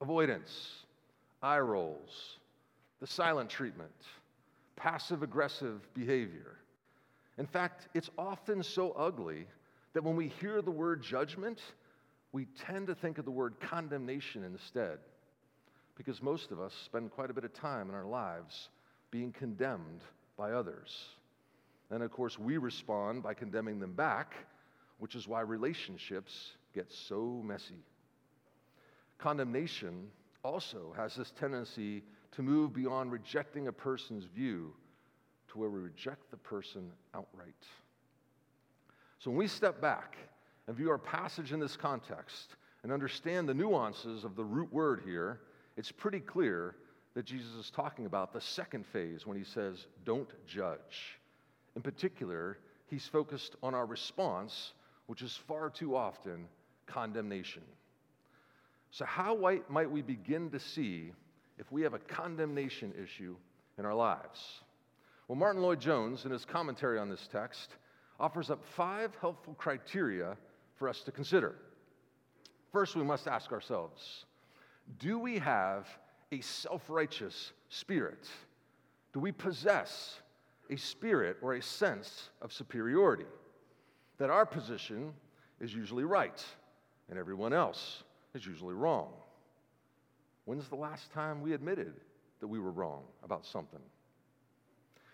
avoidance, 0.00 0.78
eye 1.44 1.60
rolls, 1.60 2.38
the 2.98 3.06
silent 3.06 3.48
treatment, 3.48 3.94
passive 4.74 5.22
aggressive 5.22 5.86
behavior. 5.94 6.56
In 7.38 7.46
fact, 7.46 7.86
it's 7.94 8.10
often 8.18 8.64
so 8.64 8.90
ugly 8.98 9.46
that 9.92 10.02
when 10.02 10.16
we 10.16 10.26
hear 10.26 10.60
the 10.60 10.72
word 10.72 11.04
judgment, 11.04 11.60
we 12.36 12.44
tend 12.66 12.86
to 12.86 12.94
think 12.94 13.16
of 13.16 13.24
the 13.24 13.30
word 13.30 13.54
condemnation 13.60 14.44
instead, 14.44 14.98
because 15.96 16.20
most 16.20 16.50
of 16.50 16.60
us 16.60 16.74
spend 16.84 17.10
quite 17.10 17.30
a 17.30 17.32
bit 17.32 17.44
of 17.44 17.54
time 17.54 17.88
in 17.88 17.94
our 17.94 18.04
lives 18.04 18.68
being 19.10 19.32
condemned 19.32 20.02
by 20.36 20.52
others. 20.52 21.06
And 21.90 22.02
of 22.02 22.10
course, 22.10 22.38
we 22.38 22.58
respond 22.58 23.22
by 23.22 23.32
condemning 23.32 23.80
them 23.80 23.94
back, 23.94 24.34
which 24.98 25.14
is 25.14 25.26
why 25.26 25.40
relationships 25.40 26.50
get 26.74 26.92
so 26.92 27.42
messy. 27.42 27.82
Condemnation 29.16 30.08
also 30.44 30.92
has 30.94 31.16
this 31.16 31.32
tendency 31.40 32.02
to 32.32 32.42
move 32.42 32.74
beyond 32.74 33.12
rejecting 33.12 33.68
a 33.68 33.72
person's 33.72 34.24
view 34.24 34.74
to 35.48 35.58
where 35.58 35.70
we 35.70 35.80
reject 35.80 36.30
the 36.30 36.36
person 36.36 36.92
outright. 37.14 37.64
So 39.20 39.30
when 39.30 39.38
we 39.38 39.48
step 39.48 39.80
back 39.80 40.18
and 40.66 40.76
view 40.76 40.90
our 40.90 40.98
passage 40.98 41.52
in 41.52 41.60
this 41.60 41.76
context 41.76 42.56
and 42.82 42.92
understand 42.92 43.48
the 43.48 43.54
nuances 43.54 44.24
of 44.24 44.36
the 44.36 44.44
root 44.44 44.72
word 44.72 45.02
here, 45.04 45.40
it's 45.76 45.92
pretty 45.92 46.20
clear 46.20 46.76
that 47.14 47.24
Jesus 47.24 47.52
is 47.54 47.70
talking 47.70 48.06
about 48.06 48.32
the 48.32 48.40
second 48.40 48.84
phase 48.86 49.26
when 49.26 49.36
he 49.36 49.44
says, 49.44 49.86
Don't 50.04 50.30
judge. 50.46 51.18
In 51.74 51.82
particular, 51.82 52.58
he's 52.88 53.06
focused 53.06 53.56
on 53.62 53.74
our 53.74 53.86
response, 53.86 54.72
which 55.06 55.22
is 55.22 55.38
far 55.48 55.70
too 55.70 55.96
often 55.96 56.46
condemnation. 56.86 57.62
So, 58.90 59.04
how 59.04 59.34
white 59.34 59.68
might 59.70 59.90
we 59.90 60.02
begin 60.02 60.50
to 60.50 60.60
see 60.60 61.12
if 61.58 61.70
we 61.72 61.82
have 61.82 61.94
a 61.94 61.98
condemnation 61.98 62.92
issue 63.02 63.36
in 63.78 63.84
our 63.84 63.94
lives? 63.94 64.62
Well, 65.28 65.36
Martyn 65.36 65.62
Lloyd-Jones, 65.62 66.24
in 66.24 66.30
his 66.30 66.44
commentary 66.44 66.98
on 66.98 67.10
this 67.10 67.28
text, 67.32 67.70
offers 68.20 68.50
up 68.50 68.62
five 68.76 69.12
helpful 69.20 69.54
criteria 69.54 70.36
for 70.76 70.88
us 70.88 71.00
to 71.02 71.12
consider. 71.12 71.56
First, 72.72 72.96
we 72.96 73.02
must 73.02 73.26
ask 73.26 73.52
ourselves 73.52 74.26
do 74.98 75.18
we 75.18 75.38
have 75.38 75.88
a 76.32 76.40
self 76.40 76.88
righteous 76.88 77.52
spirit? 77.68 78.28
Do 79.12 79.20
we 79.20 79.32
possess 79.32 80.20
a 80.70 80.76
spirit 80.76 81.38
or 81.42 81.54
a 81.54 81.62
sense 81.62 82.30
of 82.42 82.52
superiority? 82.52 83.24
That 84.18 84.30
our 84.30 84.46
position 84.46 85.12
is 85.60 85.74
usually 85.74 86.04
right 86.04 86.44
and 87.08 87.18
everyone 87.18 87.52
else 87.52 88.02
is 88.34 88.46
usually 88.46 88.74
wrong. 88.74 89.12
When's 90.44 90.68
the 90.68 90.76
last 90.76 91.12
time 91.12 91.42
we 91.42 91.54
admitted 91.54 91.94
that 92.40 92.46
we 92.46 92.58
were 92.58 92.70
wrong 92.70 93.02
about 93.24 93.44
something? 93.44 93.80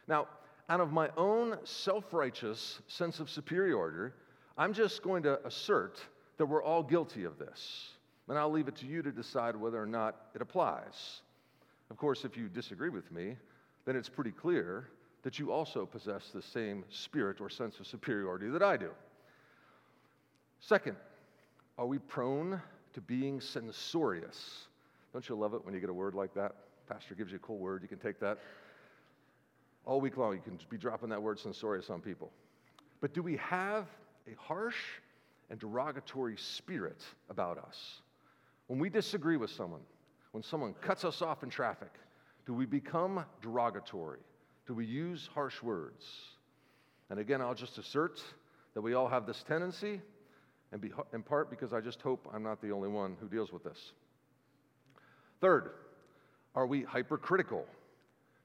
Now, 0.08 0.26
out 0.68 0.80
of 0.80 0.92
my 0.92 1.10
own 1.16 1.58
self 1.64 2.12
righteous 2.12 2.80
sense 2.86 3.20
of 3.20 3.30
superiority, 3.30 4.14
I'm 4.56 4.72
just 4.72 5.02
going 5.02 5.22
to 5.24 5.44
assert 5.46 6.00
that 6.38 6.46
we're 6.46 6.62
all 6.62 6.82
guilty 6.82 7.24
of 7.24 7.38
this. 7.38 7.88
And 8.28 8.38
I'll 8.38 8.50
leave 8.50 8.68
it 8.68 8.76
to 8.76 8.86
you 8.86 9.02
to 9.02 9.10
decide 9.10 9.56
whether 9.56 9.82
or 9.82 9.86
not 9.86 10.16
it 10.34 10.42
applies. 10.42 11.20
Of 11.90 11.96
course, 11.96 12.24
if 12.24 12.36
you 12.36 12.48
disagree 12.48 12.88
with 12.88 13.10
me, 13.12 13.36
then 13.84 13.96
it's 13.96 14.08
pretty 14.08 14.30
clear 14.30 14.88
that 15.22 15.38
you 15.38 15.52
also 15.52 15.84
possess 15.86 16.30
the 16.32 16.42
same 16.42 16.84
spirit 16.88 17.40
or 17.40 17.48
sense 17.48 17.78
of 17.80 17.86
superiority 17.86 18.48
that 18.48 18.62
I 18.62 18.76
do. 18.76 18.90
Second, 20.60 20.96
are 21.78 21.86
we 21.86 21.98
prone 21.98 22.60
to 22.94 23.00
being 23.00 23.40
censorious? 23.40 24.66
Don't 25.12 25.28
you 25.28 25.34
love 25.34 25.54
it 25.54 25.64
when 25.64 25.74
you 25.74 25.80
get 25.80 25.90
a 25.90 25.94
word 25.94 26.14
like 26.14 26.34
that? 26.34 26.54
Pastor 26.88 27.14
gives 27.14 27.30
you 27.30 27.36
a 27.36 27.40
cool 27.40 27.58
word, 27.58 27.82
you 27.82 27.88
can 27.88 27.98
take 27.98 28.18
that. 28.20 28.38
All 29.84 30.00
week 30.00 30.16
long, 30.16 30.34
you 30.34 30.40
can 30.40 30.58
be 30.70 30.76
dropping 30.76 31.08
that 31.08 31.20
word 31.20 31.38
censorious 31.38 31.90
on 31.90 32.00
people. 32.00 32.30
But 33.00 33.12
do 33.12 33.22
we 33.22 33.36
have 33.38 33.86
a 34.26 34.34
harsh 34.40 34.76
and 35.50 35.58
derogatory 35.58 36.36
spirit 36.36 37.02
about 37.28 37.58
us. 37.58 38.00
When 38.68 38.78
we 38.78 38.88
disagree 38.88 39.36
with 39.36 39.50
someone, 39.50 39.82
when 40.30 40.42
someone 40.42 40.74
cuts 40.74 41.04
us 41.04 41.20
off 41.20 41.42
in 41.42 41.50
traffic, 41.50 41.90
Do 42.46 42.54
we 42.54 42.66
become 42.66 43.24
derogatory? 43.40 44.20
Do 44.66 44.74
we 44.74 44.84
use 44.84 45.28
harsh 45.34 45.62
words? 45.62 46.04
And 47.10 47.18
again, 47.18 47.40
I'll 47.40 47.54
just 47.54 47.78
assert 47.78 48.20
that 48.74 48.80
we 48.80 48.94
all 48.94 49.08
have 49.08 49.26
this 49.26 49.44
tendency, 49.46 50.00
and 50.72 50.80
be, 50.80 50.90
in 51.12 51.22
part 51.22 51.50
because 51.50 51.72
I 51.72 51.80
just 51.80 52.00
hope 52.00 52.26
I'm 52.32 52.42
not 52.42 52.60
the 52.60 52.70
only 52.70 52.88
one 52.88 53.16
who 53.20 53.28
deals 53.28 53.52
with 53.52 53.62
this. 53.62 53.92
Third, 55.40 55.72
are 56.54 56.66
we 56.66 56.82
hypercritical? 56.82 57.66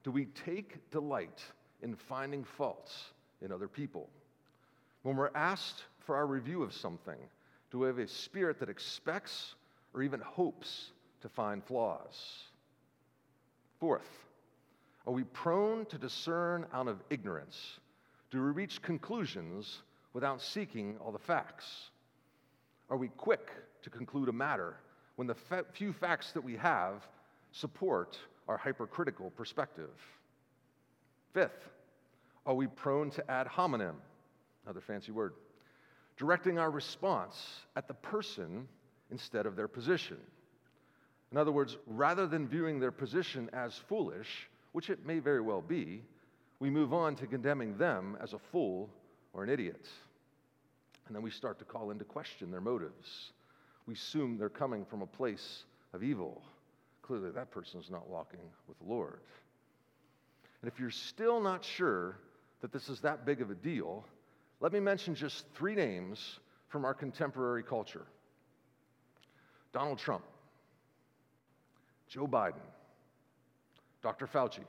Do 0.04 0.12
we 0.12 0.26
take 0.46 0.92
delight 0.92 1.42
in 1.82 1.96
finding 1.96 2.44
faults 2.44 3.14
in 3.42 3.52
other 3.52 3.68
people? 3.68 4.10
When 5.08 5.16
we're 5.16 5.32
asked 5.36 5.86
for 6.00 6.18
our 6.18 6.28
review 6.28 6.64
of 6.64 6.74
something, 6.74 7.16
do 7.72 7.80
we 7.80 7.88
have 7.88 7.98
a 7.98 8.10
spirit 8.10 8.60
that 8.60 8.68
expects 8.68 9.56
or 9.94 10.04
even 10.04 10.20
hopes 10.20 10.92
to 11.22 11.30
find 11.30 11.64
flaws? 11.64 12.44
Fourth, 13.80 14.10
are 15.06 15.14
we 15.14 15.24
prone 15.24 15.86
to 15.86 15.98
discern 15.98 16.66
out 16.74 16.90
of 16.90 17.02
ignorance? 17.10 17.80
Do 18.32 18.44
we 18.44 18.50
reach 18.50 18.82
conclusions 18.82 19.82
without 20.12 20.42
seeking 20.42 20.98
all 20.98 21.14
the 21.14 21.20
facts? 21.20 21.90
Are 22.90 22.98
we 22.98 23.08
quick 23.08 23.50
to 23.84 23.90
conclude 23.90 24.28
a 24.28 24.34
matter 24.34 24.76
when 25.16 25.26
the 25.26 25.38
few 25.72 25.94
facts 25.94 26.34
that 26.34 26.44
we 26.44 26.58
have 26.58 27.08
support 27.54 28.20
our 28.50 28.58
hypercritical 28.58 29.30
perspective? 29.30 30.02
Fifth, 31.34 31.70
are 32.46 32.56
we 32.56 32.68
prone 32.68 33.10
to 33.12 33.32
ad 33.32 33.48
hominem? 33.48 33.96
Another 34.68 34.82
fancy 34.82 35.14
word. 35.14 35.32
Directing 36.18 36.60
our 36.60 36.70
response 36.70 37.42
at 37.78 37.88
the 37.88 37.94
person 37.94 38.68
instead 39.12 39.46
of 39.46 39.56
their 39.56 39.70
position. 39.70 40.18
In 41.32 41.38
other 41.38 41.54
words, 41.54 41.78
rather 41.88 42.28
than 42.28 42.50
viewing 42.50 42.78
their 42.78 42.92
position 42.92 43.50
as 43.54 43.78
foolish, 43.88 44.50
which 44.74 44.90
it 44.90 45.06
may 45.06 45.20
very 45.20 45.40
well 45.40 45.62
be, 45.62 46.02
we 46.60 46.70
move 46.70 46.94
on 46.94 47.16
to 47.16 47.28
condemning 47.28 47.78
them 47.78 48.18
as 48.22 48.34
a 48.34 48.40
fool 48.52 48.90
or 49.32 49.46
an 49.46 49.50
idiot. 49.50 49.88
And 51.08 51.16
then 51.16 51.24
we 51.24 51.32
start 51.32 51.60
to 51.60 51.66
call 51.66 51.92
into 51.92 52.04
question 52.04 52.52
their 52.52 52.60
motives. 52.60 53.32
We 53.86 53.94
assume 53.94 54.38
they're 54.38 54.50
coming 54.50 54.84
from 54.84 55.02
a 55.02 55.08
place 55.08 55.64
of 55.94 56.04
evil. 56.04 56.42
Clearly, 57.04 57.32
that 57.32 57.52
person 57.52 57.80
is 57.80 57.90
not 57.90 58.10
walking 58.10 58.42
with 58.68 58.78
the 58.80 58.86
Lord. 58.86 59.22
And 60.62 60.70
if 60.70 60.78
you're 60.78 60.92
still 60.92 61.40
not 61.40 61.64
sure 61.64 62.18
that 62.60 62.74
this 62.74 62.90
is 62.90 63.00
that 63.00 63.26
big 63.26 63.40
of 63.40 63.50
a 63.50 63.56
deal, 63.56 64.04
let 64.60 64.74
me 64.74 64.80
mention 64.80 65.16
just 65.16 65.46
three 65.56 65.76
names 65.76 66.40
from 66.70 66.86
our 66.86 66.94
contemporary 66.94 67.64
culture 67.64 68.06
Donald 69.74 70.00
Trump, 70.00 70.24
Joe 72.08 72.28
Biden, 72.28 72.54
Dr. 74.02 74.26
Fauci. 74.26 74.64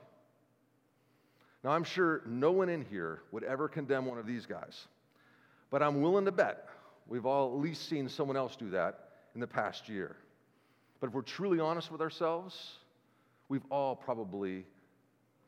Now, 1.63 1.71
I'm 1.71 1.83
sure 1.83 2.21
no 2.25 2.51
one 2.51 2.69
in 2.69 2.85
here 2.85 3.21
would 3.31 3.43
ever 3.43 3.67
condemn 3.67 4.05
one 4.05 4.17
of 4.17 4.25
these 4.25 4.45
guys, 4.45 4.87
but 5.69 5.81
I'm 5.81 6.01
willing 6.01 6.25
to 6.25 6.31
bet 6.31 6.67
we've 7.07 7.25
all 7.25 7.53
at 7.53 7.59
least 7.59 7.89
seen 7.89 8.07
someone 8.07 8.37
else 8.37 8.55
do 8.55 8.69
that 8.69 9.09
in 9.33 9.41
the 9.41 9.47
past 9.47 9.89
year. 9.89 10.15
But 10.99 11.07
if 11.07 11.13
we're 11.13 11.21
truly 11.21 11.59
honest 11.59 11.91
with 11.91 12.01
ourselves, 12.01 12.55
we've 13.47 13.65
all 13.69 13.95
probably 13.95 14.65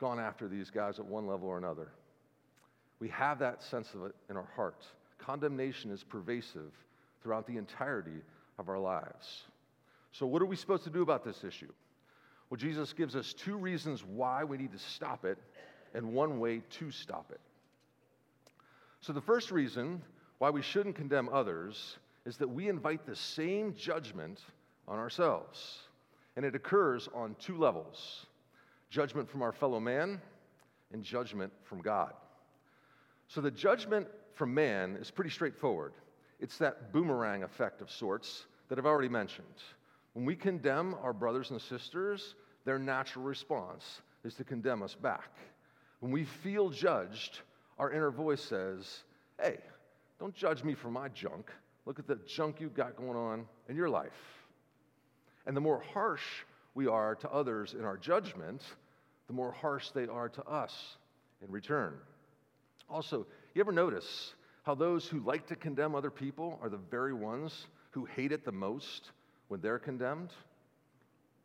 gone 0.00 0.18
after 0.18 0.48
these 0.48 0.70
guys 0.70 0.98
at 0.98 1.04
one 1.04 1.26
level 1.26 1.48
or 1.48 1.58
another. 1.58 1.92
We 3.02 3.08
have 3.08 3.40
that 3.40 3.64
sense 3.64 3.94
of 3.94 4.04
it 4.04 4.14
in 4.30 4.36
our 4.36 4.48
heart. 4.54 4.86
Condemnation 5.18 5.90
is 5.90 6.04
pervasive 6.04 6.70
throughout 7.20 7.48
the 7.48 7.56
entirety 7.56 8.22
of 8.60 8.68
our 8.68 8.78
lives. 8.78 9.42
So, 10.12 10.24
what 10.24 10.40
are 10.40 10.46
we 10.46 10.54
supposed 10.54 10.84
to 10.84 10.90
do 10.90 11.02
about 11.02 11.24
this 11.24 11.42
issue? 11.42 11.72
Well, 12.48 12.58
Jesus 12.58 12.92
gives 12.92 13.16
us 13.16 13.32
two 13.32 13.56
reasons 13.56 14.04
why 14.04 14.44
we 14.44 14.56
need 14.56 14.70
to 14.70 14.78
stop 14.78 15.24
it 15.24 15.36
and 15.94 16.14
one 16.14 16.38
way 16.38 16.62
to 16.78 16.92
stop 16.92 17.32
it. 17.32 17.40
So, 19.00 19.12
the 19.12 19.20
first 19.20 19.50
reason 19.50 20.00
why 20.38 20.50
we 20.50 20.62
shouldn't 20.62 20.94
condemn 20.94 21.28
others 21.32 21.98
is 22.24 22.36
that 22.36 22.48
we 22.48 22.68
invite 22.68 23.04
the 23.04 23.16
same 23.16 23.74
judgment 23.74 24.38
on 24.86 25.00
ourselves. 25.00 25.78
And 26.36 26.44
it 26.44 26.54
occurs 26.54 27.08
on 27.12 27.34
two 27.40 27.56
levels 27.56 28.26
judgment 28.90 29.28
from 29.28 29.42
our 29.42 29.50
fellow 29.50 29.80
man 29.80 30.20
and 30.92 31.02
judgment 31.02 31.52
from 31.64 31.80
God. 31.80 32.12
So, 33.32 33.40
the 33.40 33.50
judgment 33.50 34.08
from 34.34 34.52
man 34.52 34.94
is 34.96 35.10
pretty 35.10 35.30
straightforward. 35.30 35.94
It's 36.38 36.58
that 36.58 36.92
boomerang 36.92 37.44
effect 37.44 37.80
of 37.80 37.90
sorts 37.90 38.44
that 38.68 38.78
I've 38.78 38.84
already 38.84 39.08
mentioned. 39.08 39.46
When 40.12 40.26
we 40.26 40.36
condemn 40.36 40.94
our 41.02 41.14
brothers 41.14 41.50
and 41.50 41.58
sisters, 41.58 42.34
their 42.66 42.78
natural 42.78 43.24
response 43.24 44.02
is 44.22 44.34
to 44.34 44.44
condemn 44.44 44.82
us 44.82 44.94
back. 44.94 45.30
When 46.00 46.12
we 46.12 46.24
feel 46.24 46.68
judged, 46.68 47.38
our 47.78 47.90
inner 47.90 48.10
voice 48.10 48.42
says, 48.42 49.04
Hey, 49.40 49.60
don't 50.20 50.34
judge 50.34 50.62
me 50.62 50.74
for 50.74 50.90
my 50.90 51.08
junk. 51.08 51.50
Look 51.86 51.98
at 51.98 52.06
the 52.06 52.18
junk 52.26 52.60
you've 52.60 52.74
got 52.74 52.96
going 52.96 53.16
on 53.16 53.46
in 53.66 53.76
your 53.76 53.88
life. 53.88 54.12
And 55.46 55.56
the 55.56 55.62
more 55.62 55.80
harsh 55.94 56.44
we 56.74 56.86
are 56.86 57.14
to 57.14 57.30
others 57.30 57.72
in 57.72 57.86
our 57.86 57.96
judgment, 57.96 58.62
the 59.26 59.32
more 59.32 59.52
harsh 59.52 59.88
they 59.88 60.06
are 60.06 60.28
to 60.28 60.44
us 60.44 60.98
in 61.42 61.50
return. 61.50 61.94
Also, 62.88 63.26
you 63.54 63.60
ever 63.60 63.72
notice 63.72 64.34
how 64.62 64.74
those 64.74 65.06
who 65.06 65.20
like 65.20 65.46
to 65.48 65.56
condemn 65.56 65.94
other 65.94 66.10
people 66.10 66.58
are 66.62 66.68
the 66.68 66.76
very 66.76 67.14
ones 67.14 67.66
who 67.90 68.04
hate 68.04 68.32
it 68.32 68.44
the 68.44 68.52
most 68.52 69.10
when 69.48 69.60
they're 69.60 69.78
condemned? 69.78 70.30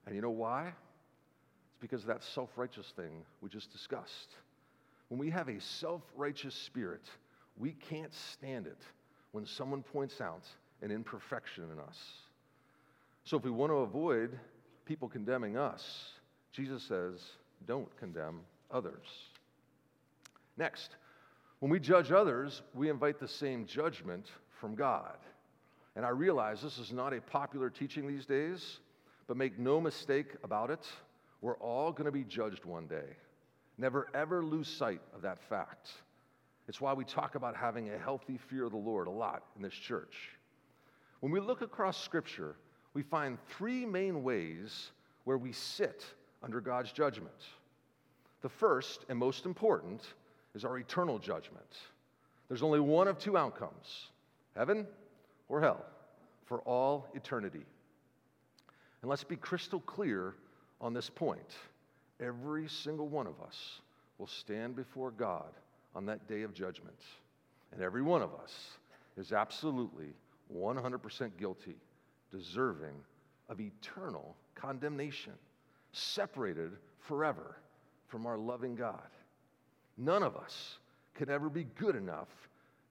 And 0.05 0.15
you 0.15 0.21
know 0.21 0.29
why? 0.29 0.67
It's 0.67 1.77
because 1.79 2.01
of 2.01 2.07
that 2.07 2.23
self 2.23 2.49
righteous 2.55 2.93
thing 2.95 3.23
we 3.41 3.49
just 3.49 3.71
discussed. 3.71 4.29
When 5.09 5.19
we 5.19 5.29
have 5.29 5.49
a 5.49 5.59
self 5.59 6.01
righteous 6.15 6.53
spirit, 6.53 7.03
we 7.57 7.71
can't 7.71 8.13
stand 8.13 8.67
it 8.67 8.81
when 9.31 9.45
someone 9.45 9.83
points 9.83 10.21
out 10.21 10.43
an 10.81 10.91
imperfection 10.91 11.65
in 11.71 11.79
us. 11.79 11.97
So 13.23 13.37
if 13.37 13.43
we 13.43 13.51
want 13.51 13.71
to 13.71 13.77
avoid 13.77 14.39
people 14.85 15.09
condemning 15.09 15.57
us, 15.57 16.11
Jesus 16.53 16.83
says, 16.83 17.21
don't 17.65 17.95
condemn 17.97 18.39
others. 18.71 19.05
Next, 20.55 20.95
when 21.59 21.71
we 21.71 21.79
judge 21.79 22.11
others, 22.11 22.61
we 22.73 22.89
invite 22.89 23.19
the 23.19 23.27
same 23.27 23.65
judgment 23.65 24.27
from 24.59 24.75
God. 24.75 25.17
And 25.95 26.05
I 26.05 26.09
realize 26.09 26.61
this 26.61 26.77
is 26.77 26.91
not 26.93 27.13
a 27.13 27.21
popular 27.21 27.69
teaching 27.69 28.07
these 28.07 28.25
days, 28.25 28.79
but 29.27 29.37
make 29.37 29.57
no 29.57 29.81
mistake 29.81 30.35
about 30.43 30.69
it, 30.69 30.87
we're 31.41 31.57
all 31.57 31.91
going 31.91 32.05
to 32.05 32.11
be 32.11 32.23
judged 32.23 32.65
one 32.65 32.87
day. 32.87 33.15
Never 33.77 34.07
ever 34.13 34.43
lose 34.43 34.67
sight 34.67 35.01
of 35.15 35.21
that 35.21 35.39
fact. 35.49 35.89
It's 36.67 36.81
why 36.81 36.93
we 36.93 37.05
talk 37.05 37.35
about 37.35 37.55
having 37.55 37.89
a 37.89 37.97
healthy 37.97 38.37
fear 38.37 38.65
of 38.65 38.71
the 38.71 38.77
Lord 38.77 39.07
a 39.07 39.11
lot 39.11 39.43
in 39.55 39.61
this 39.61 39.73
church. 39.73 40.37
When 41.19 41.31
we 41.31 41.39
look 41.39 41.61
across 41.61 42.03
Scripture, 42.03 42.55
we 42.93 43.01
find 43.01 43.37
three 43.47 43.85
main 43.85 44.23
ways 44.23 44.91
where 45.23 45.37
we 45.37 45.51
sit 45.51 46.03
under 46.43 46.61
God's 46.61 46.91
judgment. 46.91 47.35
The 48.41 48.49
first 48.49 49.05
and 49.09 49.17
most 49.17 49.45
important 49.45 50.03
is 50.57 50.65
our 50.65 50.79
eternal 50.79 51.19
judgment. 51.19 51.77
There's 52.47 52.63
only 52.63 52.79
one 52.79 53.07
of 53.07 53.19
two 53.19 53.37
outcomes 53.37 54.07
heaven 54.55 54.87
or 55.49 55.61
hell 55.61 55.85
for 56.45 56.61
all 56.61 57.07
eternity. 57.13 57.61
And 59.01 59.09
let's 59.09 59.23
be 59.23 59.35
crystal 59.35 59.79
clear 59.79 60.33
on 60.81 60.95
this 60.95 61.11
point. 61.11 61.55
Every 62.19 62.67
single 62.67 63.07
one 63.07 63.27
of 63.27 63.39
us 63.45 63.81
will 64.17 64.25
stand 64.25 64.75
before 64.75 65.11
God 65.11 65.51
on 65.95 66.07
that 66.07 66.27
day 66.27 66.41
of 66.41 66.55
judgment. 66.55 66.97
And 67.71 67.83
every 67.83 68.01
one 68.01 68.23
of 68.23 68.31
us 68.33 68.53
is 69.15 69.31
absolutely 69.31 70.07
100% 70.55 71.31
guilty, 71.37 71.75
deserving 72.31 72.95
of 73.47 73.61
eternal 73.61 74.35
condemnation, 74.55 75.33
separated 75.91 76.71
forever 76.99 77.57
from 78.07 78.25
our 78.25 78.39
loving 78.39 78.75
God. 78.75 79.07
None 79.97 80.23
of 80.23 80.35
us 80.35 80.77
can 81.15 81.29
ever 81.29 81.49
be 81.49 81.63
good 81.63 81.95
enough 81.95 82.29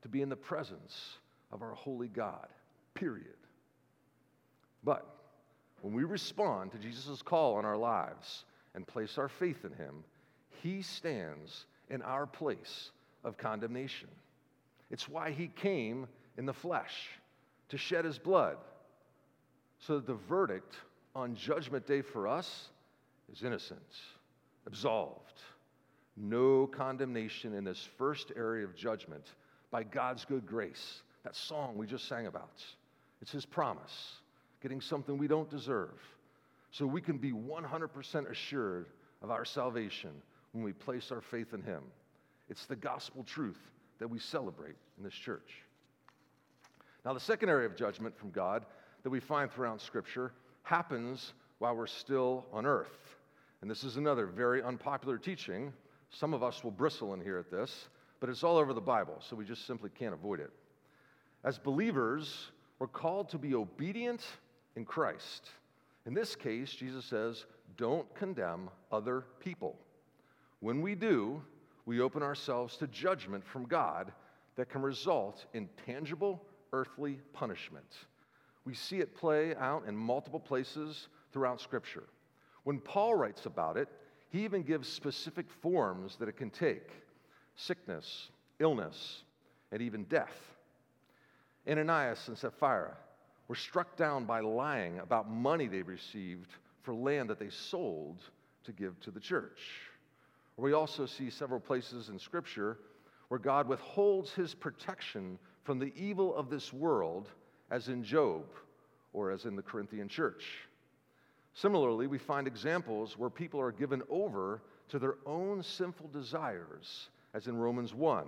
to 0.02 0.08
be 0.08 0.22
in 0.22 0.28
the 0.28 0.36
presence 0.36 1.18
of 1.52 1.62
our 1.62 1.72
holy 1.72 2.08
God, 2.08 2.48
period. 2.94 3.36
But 4.82 5.06
when 5.82 5.94
we 5.94 6.04
respond 6.04 6.72
to 6.72 6.78
Jesus' 6.78 7.22
call 7.22 7.54
on 7.54 7.64
our 7.64 7.76
lives 7.76 8.44
and 8.74 8.86
place 8.86 9.18
our 9.18 9.28
faith 9.28 9.64
in 9.64 9.72
Him, 9.72 10.04
He 10.62 10.82
stands 10.82 11.66
in 11.90 12.02
our 12.02 12.26
place 12.26 12.90
of 13.24 13.36
condemnation. 13.36 14.08
It's 14.90 15.08
why 15.08 15.30
He 15.30 15.48
came 15.48 16.06
in 16.36 16.46
the 16.46 16.52
flesh 16.52 17.08
to 17.68 17.78
shed 17.78 18.04
His 18.04 18.18
blood 18.18 18.56
so 19.78 19.96
that 19.96 20.06
the 20.06 20.14
verdict 20.14 20.76
on 21.14 21.34
Judgment 21.34 21.86
Day 21.86 22.02
for 22.02 22.26
us 22.26 22.68
is 23.32 23.42
innocence, 23.42 24.00
absolved. 24.66 25.40
No 26.16 26.66
condemnation 26.66 27.54
in 27.54 27.64
this 27.64 27.88
first 27.98 28.32
area 28.36 28.64
of 28.64 28.74
judgment 28.74 29.24
by 29.70 29.82
God's 29.82 30.24
good 30.24 30.46
grace. 30.46 31.02
That 31.24 31.36
song 31.36 31.76
we 31.76 31.86
just 31.86 32.08
sang 32.08 32.26
about. 32.26 32.64
It's 33.20 33.32
His 33.32 33.44
promise, 33.44 34.20
getting 34.62 34.80
something 34.80 35.18
we 35.18 35.28
don't 35.28 35.50
deserve. 35.50 36.00
So 36.70 36.86
we 36.86 37.00
can 37.00 37.18
be 37.18 37.32
100% 37.32 38.30
assured 38.30 38.86
of 39.22 39.30
our 39.30 39.44
salvation 39.44 40.10
when 40.52 40.62
we 40.62 40.72
place 40.72 41.10
our 41.10 41.20
faith 41.20 41.52
in 41.52 41.62
Him. 41.62 41.82
It's 42.48 42.66
the 42.66 42.76
gospel 42.76 43.24
truth 43.24 43.60
that 43.98 44.08
we 44.08 44.18
celebrate 44.18 44.76
in 44.98 45.04
this 45.04 45.14
church. 45.14 45.62
Now, 47.04 47.12
the 47.12 47.20
second 47.20 47.48
area 47.48 47.66
of 47.66 47.76
judgment 47.76 48.16
from 48.18 48.30
God 48.30 48.66
that 49.02 49.10
we 49.10 49.20
find 49.20 49.50
throughout 49.50 49.80
Scripture 49.80 50.32
happens 50.62 51.34
while 51.58 51.76
we're 51.76 51.86
still 51.86 52.44
on 52.52 52.66
earth. 52.66 53.16
And 53.62 53.70
this 53.70 53.84
is 53.84 53.96
another 53.96 54.26
very 54.26 54.62
unpopular 54.62 55.18
teaching. 55.18 55.72
Some 56.18 56.32
of 56.32 56.42
us 56.42 56.64
will 56.64 56.70
bristle 56.70 57.12
in 57.12 57.20
here 57.20 57.36
at 57.36 57.50
this, 57.50 57.88
but 58.20 58.30
it's 58.30 58.42
all 58.42 58.56
over 58.56 58.72
the 58.72 58.80
Bible, 58.80 59.20
so 59.20 59.36
we 59.36 59.44
just 59.44 59.66
simply 59.66 59.90
can't 59.90 60.14
avoid 60.14 60.40
it. 60.40 60.50
As 61.44 61.58
believers, 61.58 62.52
we're 62.78 62.86
called 62.86 63.28
to 63.30 63.38
be 63.38 63.54
obedient 63.54 64.24
in 64.76 64.86
Christ. 64.86 65.50
In 66.06 66.14
this 66.14 66.34
case, 66.34 66.72
Jesus 66.72 67.04
says, 67.04 67.44
don't 67.76 68.12
condemn 68.14 68.70
other 68.90 69.24
people. 69.40 69.76
When 70.60 70.80
we 70.80 70.94
do, 70.94 71.42
we 71.84 72.00
open 72.00 72.22
ourselves 72.22 72.78
to 72.78 72.86
judgment 72.86 73.46
from 73.46 73.66
God 73.66 74.10
that 74.56 74.70
can 74.70 74.80
result 74.80 75.44
in 75.52 75.68
tangible 75.84 76.42
earthly 76.72 77.20
punishment. 77.34 78.06
We 78.64 78.72
see 78.72 79.00
it 79.00 79.14
play 79.14 79.54
out 79.56 79.84
in 79.86 79.94
multiple 79.94 80.40
places 80.40 81.08
throughout 81.34 81.60
Scripture. 81.60 82.04
When 82.64 82.80
Paul 82.80 83.16
writes 83.16 83.44
about 83.44 83.76
it, 83.76 83.88
he 84.30 84.44
even 84.44 84.62
gives 84.62 84.88
specific 84.88 85.46
forms 85.62 86.16
that 86.16 86.28
it 86.28 86.36
can 86.36 86.50
take 86.50 86.90
sickness, 87.54 88.28
illness, 88.58 89.22
and 89.72 89.80
even 89.80 90.04
death. 90.04 90.34
Ananias 91.68 92.28
and 92.28 92.36
Sapphira 92.36 92.96
were 93.48 93.54
struck 93.54 93.96
down 93.96 94.24
by 94.24 94.40
lying 94.40 94.98
about 94.98 95.30
money 95.30 95.66
they 95.66 95.82
received 95.82 96.50
for 96.82 96.94
land 96.94 97.30
that 97.30 97.38
they 97.38 97.50
sold 97.50 98.22
to 98.64 98.72
give 98.72 98.98
to 99.00 99.10
the 99.10 99.20
church. 99.20 99.60
We 100.56 100.72
also 100.72 101.06
see 101.06 101.30
several 101.30 101.60
places 101.60 102.08
in 102.08 102.18
Scripture 102.18 102.78
where 103.28 103.40
God 103.40 103.68
withholds 103.68 104.32
his 104.32 104.54
protection 104.54 105.38
from 105.64 105.78
the 105.78 105.92
evil 105.96 106.34
of 106.34 106.48
this 106.48 106.72
world, 106.72 107.28
as 107.70 107.88
in 107.88 108.04
Job 108.04 108.44
or 109.12 109.32
as 109.32 109.44
in 109.44 109.56
the 109.56 109.62
Corinthian 109.62 110.08
church. 110.08 110.44
Similarly, 111.56 112.06
we 112.06 112.18
find 112.18 112.46
examples 112.46 113.16
where 113.16 113.30
people 113.30 113.58
are 113.58 113.72
given 113.72 114.02
over 114.10 114.60
to 114.90 114.98
their 114.98 115.16
own 115.24 115.62
sinful 115.62 116.08
desires, 116.08 117.08
as 117.32 117.46
in 117.46 117.56
Romans 117.56 117.94
1. 117.94 118.26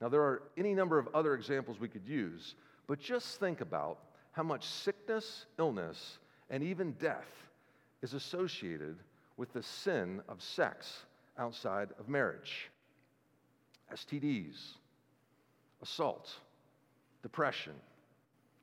Now, 0.00 0.08
there 0.08 0.22
are 0.22 0.44
any 0.56 0.72
number 0.72 1.00
of 1.00 1.08
other 1.14 1.34
examples 1.34 1.80
we 1.80 1.88
could 1.88 2.06
use, 2.06 2.54
but 2.86 3.00
just 3.00 3.40
think 3.40 3.60
about 3.60 3.98
how 4.30 4.44
much 4.44 4.64
sickness, 4.64 5.46
illness, 5.58 6.18
and 6.48 6.62
even 6.62 6.92
death 6.92 7.48
is 8.02 8.14
associated 8.14 8.98
with 9.36 9.52
the 9.52 9.62
sin 9.62 10.22
of 10.28 10.40
sex 10.40 11.02
outside 11.38 11.88
of 11.98 12.08
marriage. 12.08 12.70
STDs, 13.92 14.74
assault, 15.82 16.36
depression, 17.20 17.74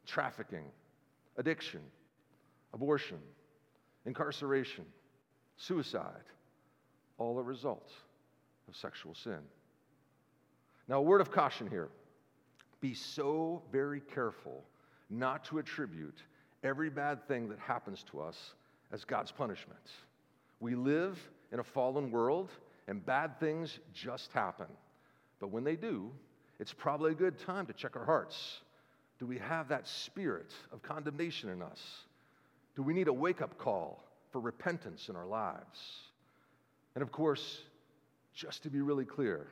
trafficking, 0.06 0.64
addiction, 1.36 1.82
abortion, 2.74 3.20
incarceration, 4.06 4.86
suicide, 5.58 6.24
all 7.18 7.38
a 7.40 7.44
result 7.44 7.92
of 8.68 8.76
sexual 8.76 9.14
sin. 9.14 9.40
Now, 10.88 10.98
a 10.98 11.02
word 11.02 11.22
of 11.22 11.32
caution 11.32 11.68
here 11.68 11.90
be 12.82 12.94
so 12.94 13.62
very 13.72 14.00
careful 14.00 14.64
not 15.10 15.44
to 15.46 15.60
attribute 15.60 16.18
every 16.64 16.90
bad 16.90 17.28
thing 17.28 17.50
that 17.50 17.60
happens 17.60 18.04
to 18.12 18.22
us 18.22 18.54
as 18.92 19.04
God's 19.04 19.32
punishment. 19.32 19.80
We 20.60 20.76
live 20.76 21.20
in 21.52 21.60
a 21.60 21.64
fallen 21.64 22.12
world, 22.12 22.50
and 22.88 23.06
bad 23.06 23.40
things 23.40 23.80
just 23.94 24.32
happen. 24.32 24.68
But 25.40 25.52
when 25.52 25.64
they 25.64 25.76
do, 25.76 26.12
it's 26.60 26.74
probably 26.74 27.12
a 27.12 27.16
good 27.16 27.40
time 27.40 27.66
to 27.68 27.74
check 27.74 27.96
our 27.96 28.06
hearts. 28.06 28.62
Do 29.20 29.26
we 29.26 29.38
have 29.38 29.70
that 29.70 29.88
spirit 29.88 30.54
of 30.72 30.82
condemnation 30.82 31.50
in 31.50 31.62
us? 31.62 31.82
Do 32.76 32.84
we 32.84 32.94
need 32.94 33.08
a 33.08 33.14
wake 33.14 33.42
up 33.42 33.58
call 33.58 34.04
for 34.32 34.40
repentance 34.40 35.10
in 35.10 35.16
our 35.16 35.26
lives? 35.26 35.80
And 36.96 37.02
of 37.02 37.12
course, 37.12 37.62
just 38.34 38.64
to 38.64 38.70
be 38.70 38.82
really 38.82 39.06
clear, 39.06 39.48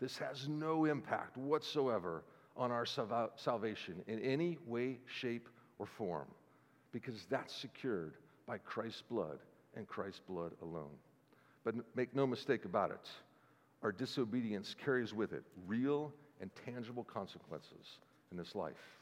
this 0.00 0.18
has 0.18 0.48
no 0.48 0.84
impact 0.86 1.36
whatsoever 1.36 2.24
on 2.56 2.70
our 2.70 2.86
salvation 2.86 4.02
in 4.06 4.18
any 4.20 4.58
way, 4.66 4.98
shape, 5.06 5.48
or 5.78 5.86
form 5.86 6.26
because 6.92 7.26
that's 7.30 7.54
secured 7.54 8.14
by 8.46 8.58
Christ's 8.58 9.02
blood 9.02 9.38
and 9.76 9.86
Christ's 9.88 10.20
blood 10.28 10.52
alone. 10.62 10.90
But 11.64 11.74
make 11.96 12.14
no 12.14 12.26
mistake 12.26 12.64
about 12.64 12.90
it, 12.90 13.08
our 13.82 13.92
disobedience 13.92 14.74
carries 14.84 15.14
with 15.14 15.32
it 15.32 15.42
real 15.66 16.12
and 16.40 16.50
tangible 16.64 17.04
consequences 17.04 17.98
in 18.30 18.36
this 18.36 18.54
life. 18.54 19.00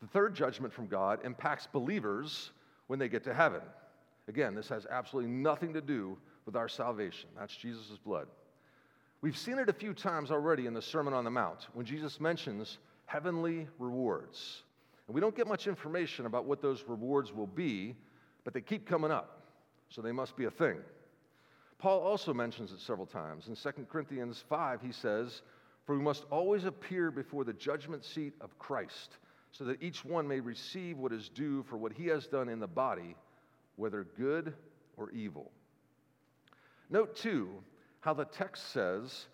The 0.00 0.08
third 0.08 0.34
judgment 0.34 0.72
from 0.72 0.86
God 0.86 1.20
impacts 1.24 1.66
believers 1.66 2.50
when 2.86 2.98
they 2.98 3.08
get 3.08 3.24
to 3.24 3.34
heaven. 3.34 3.60
Again, 4.28 4.54
this 4.54 4.68
has 4.68 4.86
absolutely 4.90 5.30
nothing 5.30 5.72
to 5.74 5.80
do 5.80 6.16
with 6.46 6.56
our 6.56 6.68
salvation. 6.68 7.28
That's 7.38 7.56
Jesus' 7.56 7.98
blood. 8.04 8.28
We've 9.22 9.36
seen 9.36 9.58
it 9.58 9.68
a 9.68 9.72
few 9.72 9.92
times 9.92 10.30
already 10.30 10.66
in 10.66 10.72
the 10.72 10.80
Sermon 10.80 11.12
on 11.12 11.24
the 11.24 11.30
Mount 11.30 11.68
when 11.74 11.84
Jesus 11.84 12.20
mentions 12.20 12.78
heavenly 13.04 13.68
rewards. 13.78 14.62
And 15.06 15.14
we 15.14 15.20
don't 15.20 15.36
get 15.36 15.46
much 15.46 15.66
information 15.66 16.24
about 16.26 16.46
what 16.46 16.62
those 16.62 16.84
rewards 16.86 17.32
will 17.32 17.46
be, 17.46 17.96
but 18.44 18.54
they 18.54 18.60
keep 18.60 18.86
coming 18.86 19.10
up, 19.10 19.42
so 19.88 20.00
they 20.00 20.12
must 20.12 20.36
be 20.36 20.44
a 20.44 20.50
thing. 20.50 20.78
Paul 21.78 22.00
also 22.00 22.32
mentions 22.32 22.72
it 22.72 22.80
several 22.80 23.06
times. 23.06 23.48
In 23.48 23.56
2 23.56 23.86
Corinthians 23.90 24.44
5, 24.48 24.80
he 24.80 24.92
says, 24.92 25.42
For 25.84 25.96
we 25.96 26.02
must 26.02 26.24
always 26.30 26.64
appear 26.64 27.10
before 27.10 27.42
the 27.44 27.52
judgment 27.52 28.04
seat 28.04 28.34
of 28.40 28.58
Christ, 28.58 29.16
so 29.52 29.64
that 29.64 29.82
each 29.82 30.04
one 30.04 30.26
may 30.26 30.40
receive 30.40 30.98
what 30.98 31.12
is 31.12 31.28
due 31.28 31.62
for 31.64 31.76
what 31.76 31.92
he 31.92 32.06
has 32.06 32.26
done 32.26 32.48
in 32.48 32.60
the 32.60 32.66
body, 32.66 33.16
whether 33.76 34.04
good 34.16 34.54
or 34.96 35.10
evil. 35.10 35.50
Note, 36.88 37.16
too, 37.16 37.48
how 38.00 38.14
the 38.14 38.24
text 38.24 38.72
says 38.72 39.26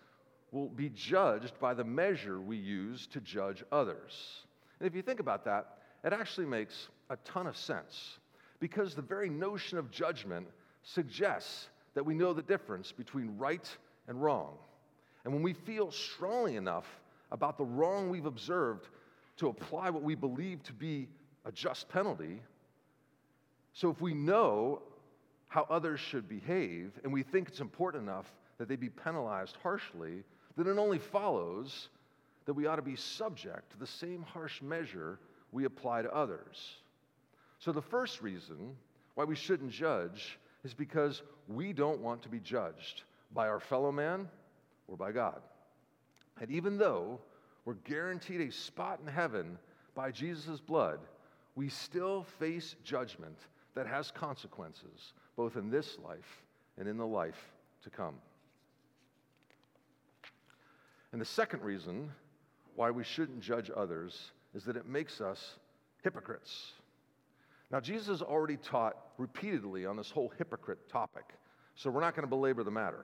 will 0.51 0.69
be 0.69 0.89
judged 0.89 1.59
by 1.59 1.73
the 1.73 1.83
measure 1.83 2.39
we 2.39 2.57
use 2.57 3.07
to 3.07 3.21
judge 3.21 3.63
others. 3.71 4.43
And 4.79 4.87
if 4.87 4.95
you 4.95 5.01
think 5.01 5.19
about 5.19 5.45
that, 5.45 5.77
it 6.03 6.13
actually 6.13 6.47
makes 6.47 6.89
a 7.09 7.17
ton 7.17 7.47
of 7.47 7.57
sense 7.57 8.19
because 8.59 8.95
the 8.95 9.01
very 9.01 9.29
notion 9.29 9.77
of 9.77 9.91
judgment 9.91 10.47
suggests 10.83 11.69
that 11.95 12.05
we 12.05 12.13
know 12.13 12.33
the 12.33 12.41
difference 12.41 12.91
between 12.91 13.37
right 13.37 13.67
and 14.07 14.21
wrong. 14.21 14.53
And 15.25 15.33
when 15.33 15.43
we 15.43 15.53
feel 15.53 15.91
strongly 15.91 16.55
enough 16.55 16.85
about 17.31 17.57
the 17.57 17.65
wrong 17.65 18.09
we've 18.09 18.25
observed 18.25 18.87
to 19.37 19.47
apply 19.49 19.89
what 19.89 20.03
we 20.03 20.15
believe 20.15 20.63
to 20.63 20.73
be 20.73 21.07
a 21.45 21.51
just 21.51 21.87
penalty, 21.89 22.41
so 23.73 23.89
if 23.89 24.01
we 24.01 24.13
know 24.13 24.81
how 25.47 25.65
others 25.69 25.99
should 25.99 26.27
behave 26.27 26.91
and 27.03 27.13
we 27.13 27.23
think 27.23 27.47
it's 27.47 27.59
important 27.59 28.03
enough 28.03 28.31
that 28.57 28.67
they 28.67 28.75
be 28.75 28.89
penalized 28.89 29.55
harshly, 29.61 30.23
then 30.55 30.67
it 30.67 30.77
only 30.77 30.97
follows 30.97 31.89
that 32.45 32.53
we 32.53 32.65
ought 32.65 32.77
to 32.77 32.81
be 32.81 32.95
subject 32.95 33.71
to 33.71 33.77
the 33.77 33.87
same 33.87 34.23
harsh 34.23 34.61
measure 34.61 35.19
we 35.51 35.65
apply 35.65 36.01
to 36.01 36.13
others. 36.13 36.75
So, 37.59 37.71
the 37.71 37.81
first 37.81 38.21
reason 38.21 38.75
why 39.15 39.23
we 39.23 39.35
shouldn't 39.35 39.71
judge 39.71 40.39
is 40.63 40.73
because 40.73 41.21
we 41.47 41.73
don't 41.73 42.01
want 42.01 42.21
to 42.23 42.29
be 42.29 42.39
judged 42.39 43.03
by 43.33 43.47
our 43.47 43.59
fellow 43.59 43.91
man 43.91 44.27
or 44.87 44.97
by 44.97 45.11
God. 45.11 45.41
And 46.39 46.51
even 46.51 46.77
though 46.77 47.19
we're 47.67 47.73
guaranteed 47.83 48.39
a 48.39 48.49
spot 48.49 49.01
in 49.05 49.11
heaven 49.11 49.59
by 49.93 50.09
Jesus' 50.09 50.61
blood, 50.61 50.99
we 51.53 51.67
still 51.67 52.23
face 52.39 52.77
judgment 52.81 53.37
that 53.75 53.85
has 53.85 54.09
consequences, 54.09 55.11
both 55.35 55.57
in 55.57 55.69
this 55.69 55.97
life 56.01 56.45
and 56.77 56.87
in 56.87 56.95
the 56.95 57.05
life 57.05 57.51
to 57.83 57.89
come. 57.89 58.13
And 61.11 61.19
the 61.19 61.25
second 61.25 61.61
reason 61.61 62.09
why 62.77 62.89
we 62.89 63.03
shouldn't 63.03 63.41
judge 63.41 63.69
others 63.75 64.31
is 64.55 64.63
that 64.63 64.77
it 64.77 64.87
makes 64.87 65.19
us 65.19 65.55
hypocrites. 66.05 66.71
Now, 67.69 67.81
Jesus 67.81 68.07
has 68.07 68.21
already 68.21 68.55
taught 68.55 68.95
repeatedly 69.17 69.85
on 69.85 69.97
this 69.97 70.09
whole 70.09 70.31
hypocrite 70.37 70.87
topic, 70.87 71.33
so 71.75 71.89
we're 71.89 71.99
not 71.99 72.15
going 72.15 72.23
to 72.23 72.29
belabor 72.29 72.63
the 72.63 72.71
matter. 72.71 73.03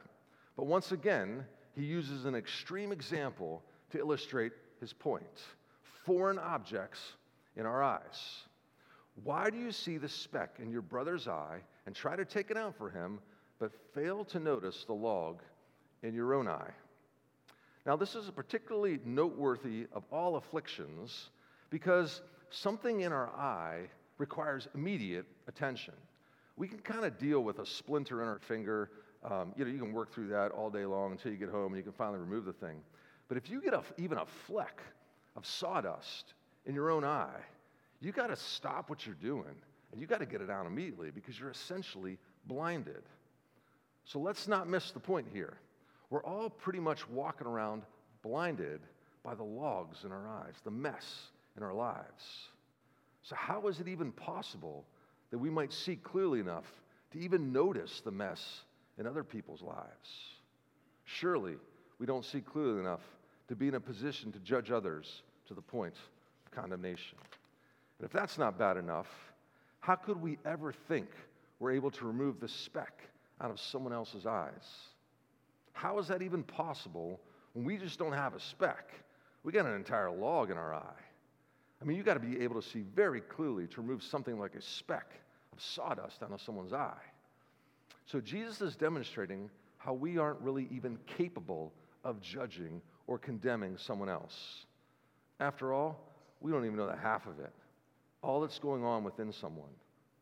But 0.56 0.68
once 0.68 0.94
again, 0.94 1.44
he 1.76 1.84
uses 1.84 2.24
an 2.24 2.34
extreme 2.34 2.94
example 2.94 3.62
to 3.94 4.00
illustrate 4.00 4.52
his 4.82 4.92
point 4.92 5.24
foreign 6.06 6.38
objects 6.38 7.00
in 7.56 7.66
our 7.66 7.82
eyes. 7.82 8.42
Why 9.24 9.50
do 9.50 9.58
you 9.58 9.72
see 9.72 9.98
the 9.98 10.10
speck 10.10 10.56
in 10.60 10.70
your 10.70 10.82
brother's 10.82 11.28
eye 11.28 11.60
and 11.86 11.96
try 11.96 12.16
to 12.16 12.26
take 12.26 12.52
it 12.52 12.58
out 12.58 12.76
for 12.78 12.90
him, 12.90 13.20
but 13.60 13.72
fail 13.94 14.26
to 14.26 14.40
notice 14.40 14.84
the 14.86 14.94
log 14.94 15.42
in 16.02 16.14
your 16.14 16.34
own 16.34 16.48
eye? 16.48 16.72
Now, 17.86 17.96
this 17.96 18.16
is 18.16 18.28
a 18.28 18.32
particularly 18.32 19.00
noteworthy 19.06 19.88
of 19.94 20.04
all 20.12 20.36
afflictions 20.38 21.30
because 21.70 22.22
something 22.50 23.02
in 23.02 23.14
our 23.14 23.30
eye 23.30 23.84
requires 24.18 24.68
immediate 24.74 25.26
attention. 25.48 25.94
we 26.58 26.68
can 26.68 26.80
kind 26.80 27.06
of 27.06 27.18
deal 27.18 27.44
with 27.44 27.60
a 27.60 27.66
splinter 27.66 28.22
in 28.22 28.28
our 28.28 28.40
finger. 28.40 28.92
Um, 29.24 29.54
you 29.56 29.66
know, 29.66 29.72
you 29.72 29.80
can 29.80 29.94
work 29.94 30.14
through 30.14 30.28
that 30.30 30.52
all 30.52 30.70
day 30.70 30.86
long 30.86 31.12
until 31.12 31.32
you 31.32 31.38
get 31.38 31.50
home 31.50 31.74
and 31.74 31.78
you 31.78 31.84
can 31.84 31.94
finally 31.94 32.20
remove 32.20 32.46
the 32.46 32.54
thing. 32.54 32.82
But 33.28 33.38
if 33.38 33.50
you 33.50 33.62
get 33.62 33.74
a, 33.74 33.82
even 33.98 34.18
a 34.18 34.26
fleck 34.26 34.82
of 35.36 35.46
sawdust 35.46 36.34
in 36.66 36.76
your 36.76 36.92
own 36.92 37.04
eye, 37.04 37.42
you 38.00 38.12
got 38.12 38.28
to 38.28 38.36
stop 38.36 38.90
what 38.90 39.06
you're 39.06 39.16
doing 39.16 39.56
and 39.92 40.02
you 40.02 40.08
got 40.08 40.20
to 40.20 40.26
get 40.26 40.42
it 40.42 40.50
out 40.50 40.66
immediately 40.66 41.12
because 41.12 41.40
you're 41.40 41.52
essentially 41.52 42.18
blinded. 42.46 43.04
So 44.06 44.20
let's 44.20 44.48
not 44.48 44.68
miss 44.68 44.92
the 44.92 45.00
point 45.00 45.28
here. 45.32 45.58
We're 46.10 46.24
all 46.24 46.50
pretty 46.50 46.80
much 46.80 47.08
walking 47.10 47.48
around 47.48 47.84
blinded 48.22 48.82
by 49.24 49.36
the 49.36 49.44
logs 49.44 50.04
in 50.04 50.12
our 50.12 50.28
eyes, 50.28 50.56
the 50.64 50.72
mess 50.72 51.30
in 51.56 51.64
our 51.64 51.74
lives. 51.74 52.50
So, 53.22 53.36
how 53.36 53.68
is 53.68 53.80
it 53.80 53.88
even 53.88 54.12
possible 54.12 54.86
that 55.32 55.38
we 55.38 55.50
might 55.50 55.72
see 55.72 55.96
clearly 55.96 56.40
enough 56.40 56.66
to 57.12 57.20
even 57.20 57.54
notice 57.54 58.02
the 58.02 58.12
mess 58.12 58.64
in 58.98 59.08
other 59.08 59.24
people's 59.24 59.62
lives? 59.62 60.10
Surely, 61.06 61.56
we 62.00 62.06
don't 62.06 62.26
see 62.26 62.42
clearly 62.42 62.80
enough 62.80 63.02
to 63.48 63.56
be 63.56 63.68
in 63.68 63.76
a 63.76 63.80
position 63.80 64.32
to 64.32 64.40
judge 64.40 64.72
others 64.72 65.24
to 65.48 65.54
the 65.54 65.62
point 65.62 65.96
of 66.46 66.52
condemnation. 66.52 67.18
And 68.00 68.06
if 68.06 68.12
that's 68.12 68.38
not 68.38 68.58
bad 68.58 68.78
enough, 68.78 69.08
how 69.80 69.96
could 69.96 70.22
we 70.22 70.38
ever 70.46 70.72
think 70.72 71.08
we're 71.60 71.72
able 71.72 71.92
to 71.92 72.06
remove 72.06 72.40
the 72.40 72.48
speck 72.48 73.02
out 73.42 73.52
of 73.52 73.60
someone 73.60 73.94
else's 73.94 74.26
eyes? 74.26 74.52
How 75.74 76.00
is 76.00 76.08
that 76.08 76.22
even 76.22 76.44
possible 76.44 77.20
when 77.54 77.66
we 77.66 77.78
just 77.78 78.00
don't 78.00 78.14
have 78.14 78.34
a 78.36 78.40
speck? 78.40 78.92
We 79.44 79.52
got 79.52 79.66
an 79.66 79.74
entire 79.74 80.10
log 80.10 80.52
in 80.52 80.58
our 80.58 80.74
eye. 80.74 81.04
I 81.82 81.86
mean, 81.86 81.98
you 81.98 82.04
got 82.04 82.14
to 82.14 82.20
be 82.22 82.42
able 82.42 82.62
to 82.62 82.68
see 82.68 82.86
very 82.96 83.20
clearly 83.20 83.68
to 83.68 83.82
remove 83.82 84.04
something 84.04 84.40
like 84.40 84.56
a 84.56 84.62
speck 84.62 85.12
of 85.52 85.62
sawdust 85.62 86.24
out 86.24 86.32
of 86.32 86.42
someone's 86.42 86.72
eye. 86.72 86.94
So 88.06 88.22
Jesus 88.22 88.62
is 88.62 88.76
demonstrating 88.76 89.50
how 89.78 89.94
we 89.94 90.18
aren't 90.18 90.40
really 90.40 90.68
even 90.72 90.98
capable 91.06 91.74
of 92.04 92.22
judging 92.22 92.82
or 93.08 93.18
condemning 93.18 93.78
someone 93.78 94.10
else. 94.10 94.66
After 95.40 95.74
all, 95.74 96.00
we 96.40 96.52
don't 96.52 96.66
even 96.66 96.78
know 96.78 96.88
the 96.88 96.96
half 96.96 97.26
of 97.26 97.40
it. 97.40 97.54
All 98.22 98.42
that's 98.42 98.60
going 98.60 98.84
on 98.84 99.04
within 99.04 99.32
someone. 99.32 99.72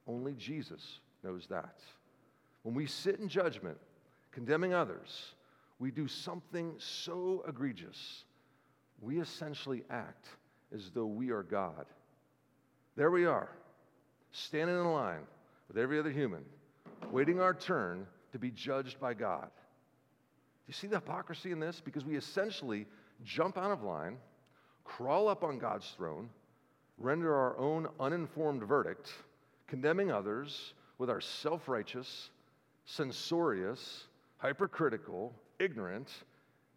Only 0.08 0.34
Jesus 0.34 1.00
knows 1.24 1.48
that. 1.48 1.80
When 2.64 2.76
we 2.76 2.86
sit 2.86 3.20
in 3.20 3.28
judgment, 3.28 3.78
condemning 4.32 4.74
others, 4.74 5.34
we 5.80 5.92
do 5.92 6.08
something 6.08 6.74
so 6.78 7.44
egregious. 7.48 8.26
We 9.02 9.20
essentially 9.20 9.84
act 9.90 10.28
as 10.74 10.92
though 10.92 11.08
we 11.08 11.32
are 11.32 11.44
God. 11.44 11.86
There 12.96 13.12
we 13.12 13.26
are, 13.26 13.50
standing 14.32 14.76
in 14.76 14.92
line 14.92 15.22
with 15.68 15.78
every 15.78 16.00
other 16.00 16.12
human, 16.12 16.44
waiting 17.12 17.40
our 17.40 17.54
turn 17.54 18.06
to 18.32 18.40
be 18.40 18.52
judged 18.52 19.00
by 19.00 19.14
God. 19.14 19.50
You 20.72 20.74
see 20.74 20.88
the 20.88 20.96
hypocrisy 20.96 21.52
in 21.52 21.60
this? 21.60 21.82
Because 21.82 22.06
we 22.06 22.16
essentially 22.16 22.86
jump 23.26 23.58
out 23.58 23.72
of 23.72 23.84
line, 23.84 24.16
crawl 24.86 25.28
up 25.28 25.44
on 25.44 25.60
God's 25.60 25.86
throne, 25.98 26.30
render 26.98 27.36
our 27.36 27.58
own 27.58 27.90
uninformed 28.00 28.64
verdict, 28.64 29.12
condemning 29.68 30.14
others 30.14 30.74
with 30.98 31.10
our 31.10 31.20
self 31.20 31.68
righteous, 31.68 32.30
censorious, 32.86 34.06
hypercritical, 34.38 35.34
ignorant, 35.60 36.10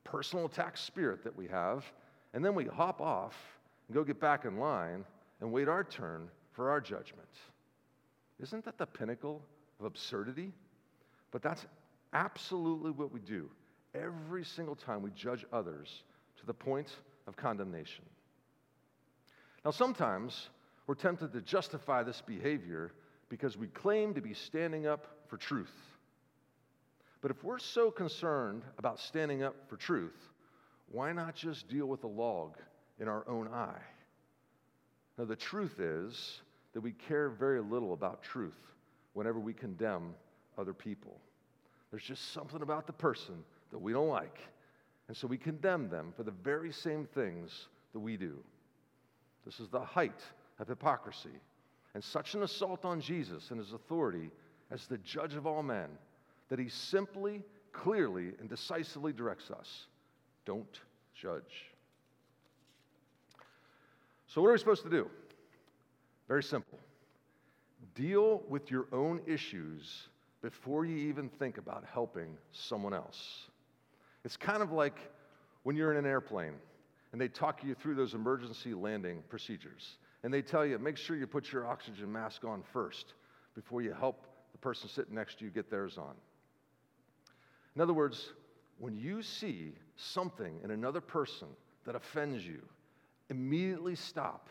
personal 0.02 0.46
attack 0.46 0.76
spirit 0.76 1.22
that 1.22 1.36
we 1.36 1.46
have, 1.46 1.84
and 2.32 2.44
then 2.44 2.56
we 2.56 2.64
hop 2.64 3.00
off 3.00 3.36
and 3.86 3.94
go 3.94 4.02
get 4.02 4.18
back 4.18 4.44
in 4.44 4.58
line 4.58 5.04
and 5.40 5.52
wait 5.52 5.68
our 5.68 5.84
turn 5.84 6.28
for 6.50 6.68
our 6.68 6.80
judgment. 6.80 7.28
Isn't 8.42 8.64
that 8.64 8.76
the 8.76 8.86
pinnacle 8.86 9.40
of 9.78 9.86
absurdity? 9.86 10.50
But 11.30 11.42
that's 11.42 11.64
absolutely 12.12 12.90
what 12.90 13.12
we 13.12 13.20
do 13.20 13.48
every 13.94 14.44
single 14.44 14.74
time 14.74 15.02
we 15.02 15.10
judge 15.10 15.44
others 15.52 16.02
to 16.38 16.46
the 16.46 16.54
point 16.54 16.90
of 17.26 17.36
condemnation. 17.36 18.04
Now, 19.64 19.70
sometimes 19.70 20.48
we're 20.86 20.94
tempted 20.94 21.32
to 21.32 21.40
justify 21.40 22.02
this 22.02 22.20
behavior 22.20 22.92
because 23.28 23.56
we 23.56 23.68
claim 23.68 24.14
to 24.14 24.20
be 24.20 24.34
standing 24.34 24.86
up 24.86 25.06
for 25.28 25.36
truth. 25.36 25.72
But 27.22 27.30
if 27.30 27.42
we're 27.42 27.58
so 27.58 27.90
concerned 27.90 28.62
about 28.78 29.00
standing 29.00 29.42
up 29.42 29.56
for 29.68 29.76
truth, 29.76 30.20
why 30.90 31.12
not 31.12 31.34
just 31.34 31.68
deal 31.68 31.86
with 31.86 32.02
the 32.02 32.08
log 32.08 32.56
in 33.00 33.08
our 33.08 33.26
own 33.28 33.48
eye. 33.48 33.82
Now, 35.18 35.24
the 35.24 35.36
truth 35.36 35.80
is 35.80 36.40
that 36.72 36.80
we 36.80 36.92
care 36.92 37.28
very 37.28 37.60
little 37.60 37.92
about 37.92 38.22
truth 38.22 38.58
whenever 39.12 39.38
we 39.38 39.52
condemn 39.52 40.14
other 40.58 40.74
people. 40.74 41.18
There's 41.90 42.02
just 42.02 42.32
something 42.32 42.62
about 42.62 42.86
the 42.86 42.92
person 42.92 43.44
that 43.74 43.82
we 43.82 43.92
don't 43.92 44.06
like, 44.06 44.38
and 45.08 45.16
so 45.16 45.26
we 45.26 45.36
condemn 45.36 45.88
them 45.88 46.14
for 46.16 46.22
the 46.22 46.30
very 46.30 46.70
same 46.70 47.08
things 47.12 47.66
that 47.92 47.98
we 47.98 48.16
do. 48.16 48.38
This 49.44 49.58
is 49.58 49.68
the 49.68 49.80
height 49.80 50.20
of 50.60 50.68
hypocrisy 50.68 51.40
and 51.92 52.04
such 52.04 52.36
an 52.36 52.44
assault 52.44 52.84
on 52.84 53.00
Jesus 53.00 53.50
and 53.50 53.58
his 53.58 53.72
authority 53.72 54.30
as 54.70 54.86
the 54.86 54.98
judge 54.98 55.34
of 55.34 55.44
all 55.44 55.60
men 55.60 55.88
that 56.50 56.60
he 56.60 56.68
simply, 56.68 57.42
clearly, 57.72 58.30
and 58.38 58.48
decisively 58.48 59.12
directs 59.12 59.50
us 59.50 59.86
don't 60.44 60.80
judge. 61.20 61.72
So, 64.28 64.40
what 64.40 64.50
are 64.50 64.52
we 64.52 64.58
supposed 64.58 64.84
to 64.84 64.90
do? 64.90 65.10
Very 66.28 66.44
simple. 66.44 66.78
Deal 67.96 68.44
with 68.48 68.70
your 68.70 68.86
own 68.92 69.20
issues 69.26 70.06
before 70.42 70.84
you 70.84 70.96
even 71.08 71.28
think 71.28 71.58
about 71.58 71.84
helping 71.92 72.36
someone 72.52 72.94
else. 72.94 73.48
It's 74.24 74.36
kind 74.36 74.62
of 74.62 74.72
like 74.72 74.98
when 75.62 75.76
you're 75.76 75.92
in 75.92 75.98
an 75.98 76.06
airplane 76.06 76.54
and 77.12 77.20
they 77.20 77.28
talk 77.28 77.62
you 77.62 77.74
through 77.74 77.94
those 77.94 78.14
emergency 78.14 78.74
landing 78.74 79.22
procedures. 79.28 79.98
And 80.22 80.32
they 80.32 80.42
tell 80.42 80.64
you, 80.64 80.78
make 80.78 80.96
sure 80.96 81.16
you 81.16 81.26
put 81.26 81.52
your 81.52 81.66
oxygen 81.66 82.10
mask 82.10 82.44
on 82.44 82.62
first 82.72 83.14
before 83.54 83.82
you 83.82 83.92
help 83.92 84.26
the 84.52 84.58
person 84.58 84.88
sitting 84.88 85.14
next 85.14 85.38
to 85.38 85.44
you 85.44 85.50
get 85.50 85.70
theirs 85.70 85.98
on. 85.98 86.14
In 87.76 87.82
other 87.82 87.92
words, 87.92 88.32
when 88.78 88.96
you 88.96 89.22
see 89.22 89.74
something 89.96 90.60
in 90.64 90.70
another 90.70 91.00
person 91.00 91.48
that 91.84 91.94
offends 91.94 92.46
you, 92.46 92.62
immediately 93.30 93.94
stop 93.94 94.48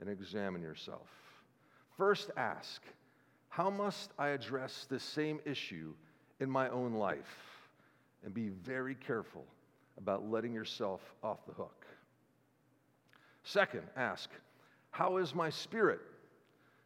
and 0.00 0.10
examine 0.10 0.62
yourself. 0.62 1.08
First, 1.96 2.30
ask, 2.36 2.82
how 3.48 3.70
must 3.70 4.10
I 4.18 4.28
address 4.28 4.86
this 4.90 5.02
same 5.02 5.40
issue 5.44 5.94
in 6.40 6.50
my 6.50 6.68
own 6.68 6.94
life? 6.94 7.51
And 8.24 8.32
be 8.32 8.48
very 8.48 8.94
careful 8.94 9.44
about 9.98 10.30
letting 10.30 10.52
yourself 10.52 11.00
off 11.22 11.44
the 11.46 11.52
hook. 11.52 11.86
Second, 13.44 13.82
ask, 13.96 14.30
how 14.90 15.16
is 15.16 15.34
my 15.34 15.50
spirit? 15.50 16.00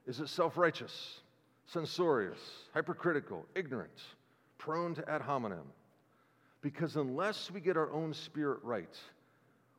Is 0.07 0.21
it 0.21 0.29
self 0.29 0.57
righteous, 0.57 1.21
censorious, 1.67 2.39
hypercritical, 2.73 3.45
ignorant, 3.55 4.01
prone 4.59 4.95
to 4.95 5.09
ad 5.11 5.21
hominem? 5.21 5.67
Because 6.63 6.97
unless 6.97 7.51
we 7.51 7.61
get 7.61 7.77
our 7.77 7.93
own 7.93 8.15
spirit 8.15 8.61
right, 8.63 8.97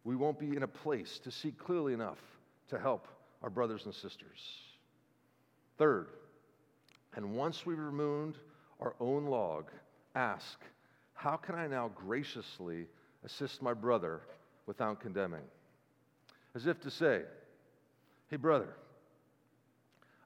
we 0.03 0.15
won't 0.15 0.39
be 0.39 0.55
in 0.55 0.63
a 0.63 0.67
place 0.67 1.19
to 1.19 1.31
see 1.31 1.51
clearly 1.51 1.93
enough 1.93 2.19
to 2.69 2.79
help 2.79 3.07
our 3.41 3.49
brothers 3.49 3.85
and 3.85 3.93
sisters. 3.93 4.61
Third, 5.77 6.07
and 7.15 7.35
once 7.35 7.65
we've 7.65 7.79
removed 7.79 8.37
our 8.79 8.95
own 8.99 9.25
log, 9.25 9.71
ask, 10.15 10.59
how 11.17 11.35
can 11.35 11.55
I 11.55 11.65
now 11.65 11.89
graciously 11.95 12.85
assist 13.25 13.63
my 13.63 13.73
brother 13.73 14.21
without 14.67 15.01
condemning? 15.01 15.41
As 16.53 16.67
if 16.67 16.79
to 16.81 16.91
say, 16.91 17.23
hey, 18.29 18.37
brother, 18.37 18.69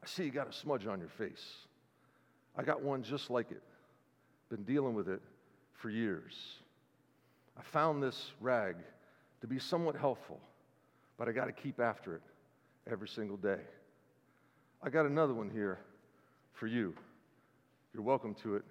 I 0.04 0.08
see 0.08 0.26
you 0.26 0.32
got 0.32 0.50
a 0.50 0.54
smudge 0.54 0.86
on 0.88 1.00
your 1.00 1.10
face. 1.10 1.46
I 2.58 2.64
got 2.64 2.82
one 2.82 3.04
just 3.04 3.30
like 3.30 3.52
it. 3.52 3.64
Been 4.50 4.64
dealing 4.64 4.94
with 4.94 5.08
it 5.08 5.22
for 5.76 5.90
years. 5.90 6.34
I 7.58 7.62
found 7.64 8.04
this 8.04 8.32
rag 8.42 8.76
to 9.40 9.48
be 9.48 9.60
somewhat 9.60 9.96
helpful, 9.96 10.42
but 11.18 11.30
I 11.30 11.32
got 11.32 11.46
to 11.46 11.54
keep 11.54 11.80
after 11.80 12.16
it 12.16 12.22
every 12.92 13.08
single 13.08 13.38
day. 13.38 13.62
I 14.84 14.90
got 14.90 15.06
another 15.06 15.34
one 15.34 15.50
here 15.50 15.80
for 16.52 16.68
you. 16.68 16.94
You're 17.94 18.04
welcome 18.04 18.36
to 18.44 18.58
it 18.58 18.66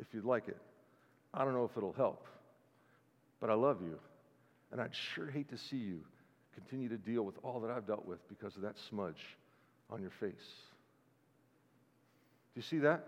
if 0.00 0.06
you'd 0.14 0.24
like 0.24 0.48
it. 0.48 0.56
I 1.36 1.44
don't 1.44 1.52
know 1.52 1.64
if 1.64 1.76
it'll 1.76 1.92
help, 1.92 2.26
but 3.40 3.50
I 3.50 3.54
love 3.54 3.82
you, 3.82 3.98
and 4.72 4.80
I'd 4.80 4.94
sure 4.94 5.30
hate 5.30 5.50
to 5.50 5.58
see 5.58 5.76
you 5.76 6.00
continue 6.54 6.88
to 6.88 6.96
deal 6.96 7.22
with 7.22 7.34
all 7.42 7.60
that 7.60 7.70
I've 7.70 7.86
dealt 7.86 8.06
with 8.06 8.26
because 8.28 8.56
of 8.56 8.62
that 8.62 8.76
smudge 8.88 9.36
on 9.90 10.00
your 10.00 10.10
face. 10.10 10.32
Do 12.54 12.56
you 12.56 12.62
see 12.62 12.78
that? 12.78 13.06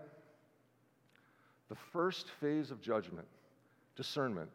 The 1.69 1.77
first 1.91 2.27
phase 2.39 2.69
of 2.69 2.81
judgment, 2.81 3.27
discernment, 3.95 4.49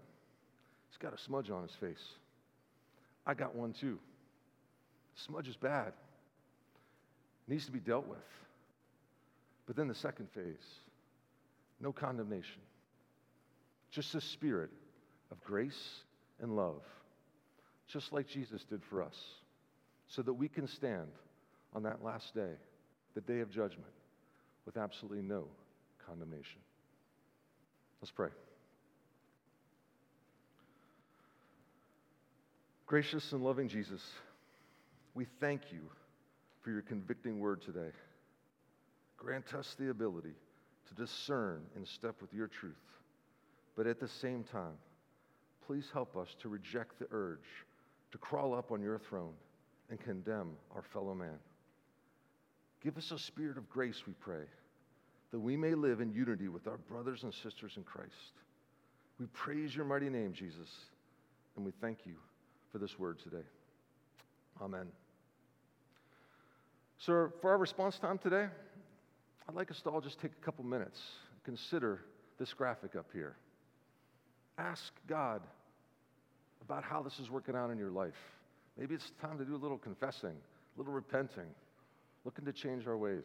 he's 0.89 0.99
got 0.99 1.13
a 1.13 1.19
smudge 1.19 1.51
on 1.51 1.63
his 1.63 1.73
face. 1.73 2.05
I 3.27 3.35
got 3.35 3.57
one 3.57 3.73
too. 3.73 3.99
Smudge 5.17 5.49
is 5.49 5.57
bad, 5.57 5.89
it 5.89 7.51
needs 7.51 7.67
to 7.67 7.73
be 7.73 7.81
dealt 7.81 8.07
with. 8.07 8.19
But 9.67 9.75
then 9.75 9.89
the 9.89 9.95
second 9.95 10.29
phase 10.31 10.55
no 11.81 11.93
condemnation, 11.93 12.61
just 13.95 14.15
a 14.15 14.21
spirit 14.21 14.71
of 15.31 15.43
grace 15.45 16.01
and 16.41 16.57
love, 16.57 16.83
just 17.89 18.13
like 18.13 18.27
Jesus 18.27 18.65
did 18.69 18.83
for 18.91 19.03
us, 19.03 19.17
so 20.09 20.21
that 20.23 20.33
we 20.33 20.49
can 20.49 20.67
stand 20.67 21.09
on 21.73 21.85
that 21.85 22.03
last 22.03 22.35
day, 22.35 22.51
the 23.15 23.21
day 23.21 23.41
of 23.41 23.51
judgment, 23.51 23.93
with 24.67 24.77
absolutely 24.77 25.23
no 25.23 25.45
condemnation. 26.07 26.61
Let's 28.01 28.11
pray. 28.11 28.31
Gracious 32.87 33.33
and 33.33 33.43
loving 33.43 33.69
Jesus, 33.69 34.03
we 35.15 35.27
thank 35.41 35.63
you 35.73 35.81
for 36.63 36.71
your 36.71 36.83
convicting 36.83 37.39
word 37.39 37.63
today. 37.63 37.91
Grant 39.17 39.55
us 39.55 39.75
the 39.79 39.91
ability 39.91 40.35
to 40.89 40.95
discern 40.95 41.63
in 41.77 41.87
step 41.87 42.17
with 42.21 42.33
your 42.35 42.49
truth, 42.49 42.75
but 43.77 43.87
at 43.87 44.01
the 44.01 44.09
same 44.09 44.45
time, 44.45 44.79
please 45.67 45.87
help 45.93 46.17
us 46.17 46.35
to 46.41 46.49
reject 46.49 46.99
the 46.99 47.07
urge 47.11 47.67
to 48.13 48.19
crawl 48.19 48.55
up 48.55 48.71
on 48.71 48.81
your 48.81 48.99
throne 48.99 49.33
and 49.91 50.01
condemn 50.01 50.51
our 50.75 50.83
fellow 50.83 51.15
man. 51.15 51.39
Give 52.83 52.97
us 52.97 53.11
a 53.11 53.19
spirit 53.19 53.59
of 53.59 53.69
grace, 53.69 54.03
we 54.07 54.13
pray, 54.21 54.45
that 55.33 55.41
we 55.41 55.57
may 55.57 55.75
live 55.75 56.01
in 56.01 56.13
unity 56.13 56.49
with 56.49 56.67
our 56.67 56.77
brothers 56.77 57.25
and 57.25 57.33
sisters 57.33 57.73
in 57.77 57.83
Christ. 57.83 58.13
We 59.19 59.27
praise 59.27 59.75
your 59.75 59.85
mighty 59.85 60.11
name, 60.11 60.33
Jesus, 60.33 60.69
and 61.57 61.65
we 61.65 61.73
thank 61.81 61.99
you 62.05 62.15
for 62.71 62.79
this 62.79 62.99
word 62.99 63.19
today. 63.19 63.45
Amen. 64.61 64.87
So, 66.99 67.33
for 67.41 67.51
our 67.51 67.59
response 67.59 67.99
time 67.99 68.19
today, 68.19 68.47
I'd 69.49 69.55
like 69.55 69.71
us 69.71 69.81
to 69.83 69.91
all 69.91 70.01
just 70.01 70.21
take 70.21 70.33
a 70.41 70.45
couple 70.45 70.65
minutes 70.65 71.01
consider 71.45 72.01
this 72.39 72.53
graphic 72.53 72.97
up 72.97 73.07
here. 73.13 73.37
Ask 74.59 74.93
God 75.09 75.43
about 76.63 76.85
how 76.85 77.03
this 77.03 77.19
is 77.19 77.31
working 77.31 77.55
out 77.57 77.71
in 77.71 77.79
your 77.79 77.91
life. 77.91 78.13
Maybe 78.79 78.95
it's 78.95 79.11
time 79.21 79.39
to 79.39 79.45
do 79.45 79.55
a 79.55 79.59
little 79.59 79.79
confessing, 79.79 80.31
a 80.31 80.79
little 80.79 80.93
repenting, 80.93 81.47
looking 82.25 82.45
to 82.45 82.53
change 82.53 82.87
our 82.87 82.97
ways. 82.97 83.25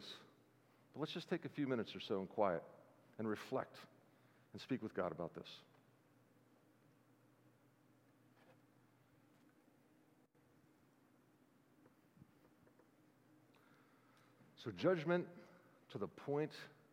But 0.94 1.00
let's 1.00 1.12
just 1.12 1.28
take 1.30 1.44
a 1.44 1.48
few 1.48 1.66
minutes 1.66 1.94
or 1.94 2.00
so 2.00 2.20
in 2.20 2.26
quiet 2.26 2.62
and 3.18 3.28
reflect 3.28 3.76
and 4.52 4.60
speak 4.60 4.82
with 4.82 4.94
God 4.94 5.12
about 5.12 5.34
this. 5.34 5.46
So, 14.64 14.70
judgment 14.76 15.26
to 15.92 15.98
the 15.98 16.06
point 16.06 16.52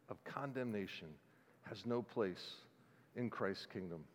of 0.10 0.24
condemnation 0.24 1.08
has 1.64 1.86
no 1.86 2.02
place 2.02 2.42
in 3.18 3.30
Christ's 3.30 3.68
kingdom. 3.74 4.06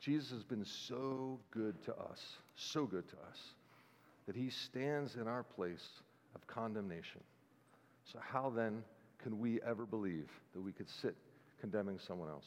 Jesus 0.00 0.30
has 0.30 0.44
been 0.44 0.64
so 0.64 1.38
good 1.50 1.82
to 1.84 1.92
us, 1.96 2.22
so 2.54 2.86
good 2.86 3.08
to 3.08 3.16
us, 3.28 3.38
that 4.26 4.36
he 4.36 4.50
stands 4.50 5.16
in 5.16 5.26
our 5.26 5.42
place 5.42 5.86
of 6.34 6.46
condemnation. 6.46 7.20
So, 8.04 8.18
how 8.20 8.50
then 8.50 8.84
can 9.22 9.38
we 9.38 9.60
ever 9.62 9.84
believe 9.84 10.28
that 10.54 10.60
we 10.60 10.72
could 10.72 10.88
sit 10.88 11.16
condemning 11.60 11.98
someone 11.98 12.28
else? 12.28 12.46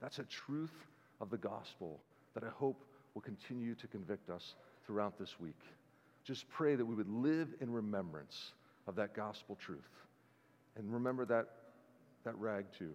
That's 0.00 0.18
a 0.18 0.24
truth 0.24 0.74
of 1.20 1.30
the 1.30 1.38
gospel 1.38 2.00
that 2.34 2.44
I 2.44 2.50
hope 2.50 2.84
will 3.14 3.22
continue 3.22 3.74
to 3.74 3.86
convict 3.86 4.30
us 4.30 4.54
throughout 4.86 5.18
this 5.18 5.40
week. 5.40 5.60
Just 6.24 6.48
pray 6.50 6.76
that 6.76 6.84
we 6.84 6.94
would 6.94 7.08
live 7.08 7.48
in 7.60 7.70
remembrance 7.70 8.52
of 8.86 8.94
that 8.96 9.14
gospel 9.14 9.56
truth. 9.56 9.78
And 10.76 10.92
remember 10.92 11.24
that, 11.26 11.46
that 12.24 12.36
rag 12.38 12.66
too, 12.78 12.94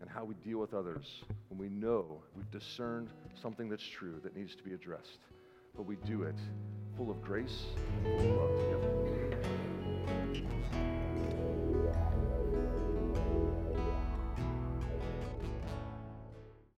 and 0.00 0.08
how 0.10 0.24
we 0.24 0.34
deal 0.36 0.58
with 0.58 0.74
others 0.74 1.22
when 1.48 1.58
we 1.58 1.68
know 1.68 2.22
we've 2.36 2.50
discerned 2.50 3.08
something 3.40 3.68
that's 3.68 3.86
true 3.86 4.20
that 4.22 4.36
needs 4.36 4.54
to 4.54 4.62
be 4.62 4.74
addressed. 4.74 5.18
But 5.76 5.84
we 5.84 5.96
do 6.06 6.22
it 6.22 6.36
full 6.96 7.10
of 7.10 7.20
grace 7.22 7.66
and 8.04 8.36
love 8.36 8.58
together. 8.58 8.98